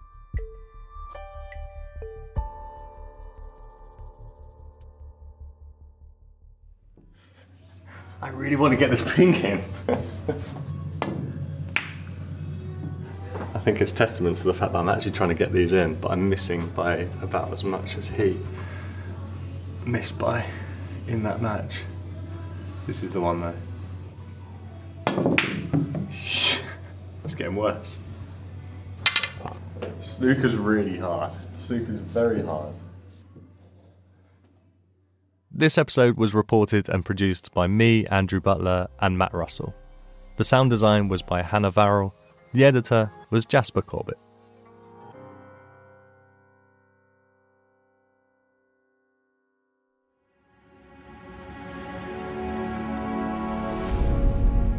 I 8.20 8.30
really 8.30 8.56
want 8.56 8.72
to 8.74 8.78
get 8.78 8.90
this 8.90 9.04
pink 9.14 9.44
in. 9.44 9.62
I 13.54 13.60
think 13.60 13.80
it's 13.80 13.92
testament 13.92 14.38
to 14.38 14.44
the 14.46 14.54
fact 14.54 14.74
that 14.74 14.80
I'm 14.80 14.90
actually 14.90 15.12
trying 15.12 15.30
to 15.30 15.36
get 15.36 15.54
these 15.54 15.72
in, 15.72 15.96
but 15.96 16.12
I'm 16.12 16.28
missing 16.28 16.68
by 16.70 17.08
about 17.22 17.54
as 17.54 17.64
much 17.64 17.96
as 17.96 18.10
he 18.10 18.40
missed 19.86 20.18
by 20.18 20.46
in 21.06 21.22
that 21.24 21.42
match. 21.42 21.84
This 22.88 23.04
is 23.04 23.14
the 23.14 23.22
one 23.22 23.42
though. 23.42 23.54
it's 27.24 27.36
getting 27.36 27.56
worse. 27.56 28.00
Snooker's 30.00 30.56
really 30.56 30.98
hard. 30.98 31.34
Snooker's 31.58 32.00
very 32.00 32.44
hard. 32.44 32.74
This 35.60 35.80
episode 35.80 36.18
was 36.18 36.36
reported 36.36 36.88
and 36.88 37.04
produced 37.04 37.52
by 37.52 37.66
me, 37.66 38.06
Andrew 38.06 38.40
Butler, 38.40 38.90
and 39.00 39.18
Matt 39.18 39.34
Russell. 39.34 39.74
The 40.36 40.44
sound 40.44 40.70
design 40.70 41.08
was 41.08 41.24
by 41.24 41.42
Hannah 41.42 41.72
Varrell. 41.72 42.12
The 42.54 42.64
editor 42.64 43.12
was 43.32 43.48
Jasper 43.48 43.82
Corbett. 43.82 44.20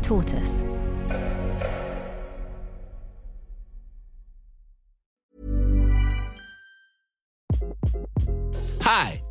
Tortoise. 0.02 0.67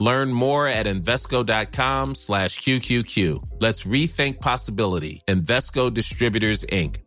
Learn 0.00 0.32
more 0.32 0.68
at 0.68 0.86
Invesco.com 0.86 2.14
slash 2.14 2.58
QQQ. 2.60 3.60
Let's 3.60 3.84
rethink 3.84 4.40
possibility. 4.40 5.22
Invesco 5.26 5.92
Distributors, 5.92 6.64
Inc. 6.66 6.98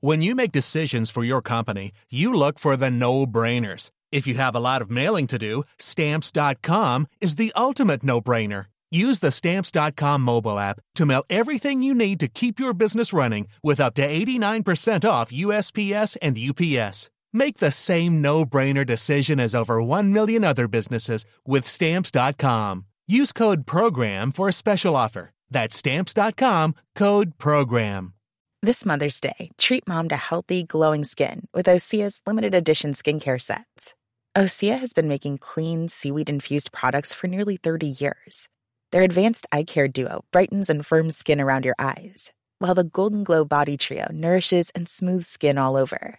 When 0.00 0.22
you 0.22 0.36
make 0.36 0.52
decisions 0.52 1.10
for 1.10 1.24
your 1.24 1.42
company, 1.42 1.92
you 2.08 2.32
look 2.32 2.60
for 2.60 2.76
the 2.76 2.88
no-brainers. 2.88 3.90
If 4.12 4.28
you 4.28 4.34
have 4.34 4.54
a 4.54 4.60
lot 4.60 4.80
of 4.80 4.92
mailing 4.92 5.26
to 5.26 5.38
do, 5.38 5.64
Stamps.com 5.78 7.08
is 7.20 7.34
the 7.34 7.52
ultimate 7.56 8.04
no-brainer. 8.04 8.66
Use 8.90 9.18
the 9.18 9.30
Stamps.com 9.30 10.22
mobile 10.22 10.58
app 10.58 10.80
to 10.94 11.04
mail 11.04 11.24
everything 11.28 11.82
you 11.82 11.94
need 11.94 12.20
to 12.20 12.28
keep 12.28 12.60
your 12.60 12.74
business 12.74 13.12
running 13.12 13.48
with 13.62 13.80
up 13.80 13.94
to 13.94 14.06
89% 14.06 15.08
off 15.08 15.32
USPS 15.32 16.16
and 16.22 16.38
UPS. 16.38 17.10
Make 17.32 17.58
the 17.58 17.70
same 17.70 18.22
no-brainer 18.22 18.86
decision 18.86 19.38
as 19.40 19.54
over 19.54 19.82
1 19.82 20.12
million 20.12 20.44
other 20.44 20.68
businesses 20.68 21.24
with 21.46 21.66
stamps.com. 21.66 22.86
Use 23.06 23.32
code 23.32 23.66
program 23.66 24.32
for 24.32 24.48
a 24.48 24.52
special 24.52 24.96
offer. 24.96 25.30
That's 25.50 25.76
stamps.com, 25.76 26.74
code 26.94 27.38
program. 27.38 28.14
This 28.60 28.84
Mother's 28.84 29.20
Day, 29.20 29.50
treat 29.56 29.86
mom 29.86 30.08
to 30.08 30.16
healthy, 30.16 30.64
glowing 30.64 31.04
skin 31.04 31.46
with 31.54 31.66
Osea's 31.66 32.20
limited 32.26 32.54
edition 32.56 32.92
skincare 32.92 33.40
sets. 33.40 33.94
Osea 34.36 34.78
has 34.78 34.92
been 34.92 35.08
making 35.08 35.38
clean, 35.38 35.88
seaweed-infused 35.88 36.72
products 36.72 37.14
for 37.14 37.28
nearly 37.28 37.56
30 37.56 37.86
years. 37.86 38.48
Their 38.90 39.02
advanced 39.04 39.46
eye 39.52 39.64
care 39.64 39.86
duo 39.86 40.24
brightens 40.32 40.68
and 40.68 40.84
firms 40.84 41.16
skin 41.16 41.40
around 41.40 41.64
your 41.64 41.76
eyes, 41.78 42.32
while 42.58 42.74
the 42.74 42.84
Golden 42.84 43.22
Glow 43.22 43.44
Body 43.44 43.76
Trio 43.76 44.08
nourishes 44.10 44.70
and 44.70 44.88
smooths 44.88 45.28
skin 45.28 45.56
all 45.56 45.76
over. 45.76 46.18